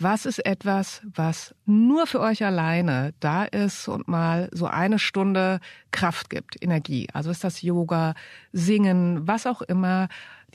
was 0.00 0.26
ist 0.26 0.44
etwas, 0.44 1.00
was 1.04 1.54
nur 1.64 2.08
für 2.08 2.18
euch 2.20 2.44
alleine 2.44 3.14
da 3.20 3.44
ist 3.44 3.86
und 3.86 4.08
mal 4.08 4.48
so 4.52 4.66
eine 4.66 4.98
Stunde 4.98 5.60
Kraft 5.92 6.28
gibt, 6.28 6.60
Energie. 6.60 7.06
Also 7.12 7.30
ist 7.30 7.44
das 7.44 7.62
Yoga, 7.62 8.14
Singen, 8.52 9.28
was 9.28 9.46
auch 9.46 9.62
immer. 9.62 10.08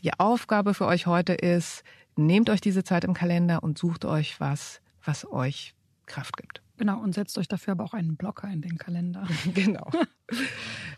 Die 0.04 0.12
Aufgabe 0.20 0.74
für 0.74 0.86
euch 0.86 1.08
heute 1.08 1.34
ist, 1.34 1.84
nehmt 2.18 2.50
euch 2.50 2.60
diese 2.60 2.84
Zeit 2.84 3.06
im 3.06 3.14
Kalender 3.14 3.64
und 3.64 3.78
sucht 3.78 4.04
euch 4.04 4.42
was, 4.42 4.82
was 5.02 5.32
euch 5.32 5.76
Kraft 6.08 6.36
gibt. 6.36 6.65
Genau, 6.78 7.00
und 7.00 7.14
setzt 7.14 7.38
euch 7.38 7.48
dafür 7.48 7.72
aber 7.72 7.84
auch 7.84 7.94
einen 7.94 8.18
Blocker 8.18 8.48
in 8.48 8.62
den 8.62 8.78
Kalender. 8.78 9.28
genau. 9.54 9.90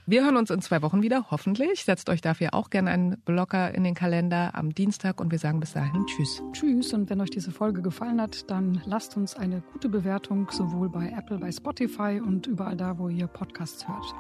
Wir 0.06 0.24
hören 0.24 0.38
uns 0.38 0.50
in 0.50 0.62
zwei 0.62 0.82
Wochen 0.82 1.02
wieder, 1.02 1.30
hoffentlich. 1.32 1.84
Setzt 1.84 2.10
euch 2.10 2.22
dafür 2.22 2.54
auch 2.54 2.70
gerne 2.70 2.92
einen 2.92 3.20
Blocker 3.22 3.74
in 3.74 3.84
den 3.84 3.94
Kalender 3.94 4.56
am 4.56 4.74
Dienstag 4.74 5.20
und 5.20 5.32
wir 5.32 5.40
sagen 5.40 5.60
bis 5.60 5.74
dahin 5.74 6.06
Tschüss. 6.08 6.42
Tschüss 6.54 6.94
und 6.94 7.10
wenn 7.10 7.22
euch 7.22 7.30
diese 7.30 7.52
Folge 7.52 7.82
gefallen 7.82 8.22
hat, 8.22 8.50
dann 8.50 8.82
lasst 8.86 9.18
uns 9.18 9.36
eine 9.36 9.62
gute 9.74 9.90
Bewertung 9.90 10.50
sowohl 10.50 10.90
bei 10.90 11.10
Apple, 11.10 11.38
bei 11.38 11.52
Spotify 11.52 12.22
und 12.26 12.48
überall 12.48 12.78
da, 12.78 12.98
wo 12.98 13.10
ihr 13.10 13.28
Podcasts 13.28 13.88
hört. 13.88 14.16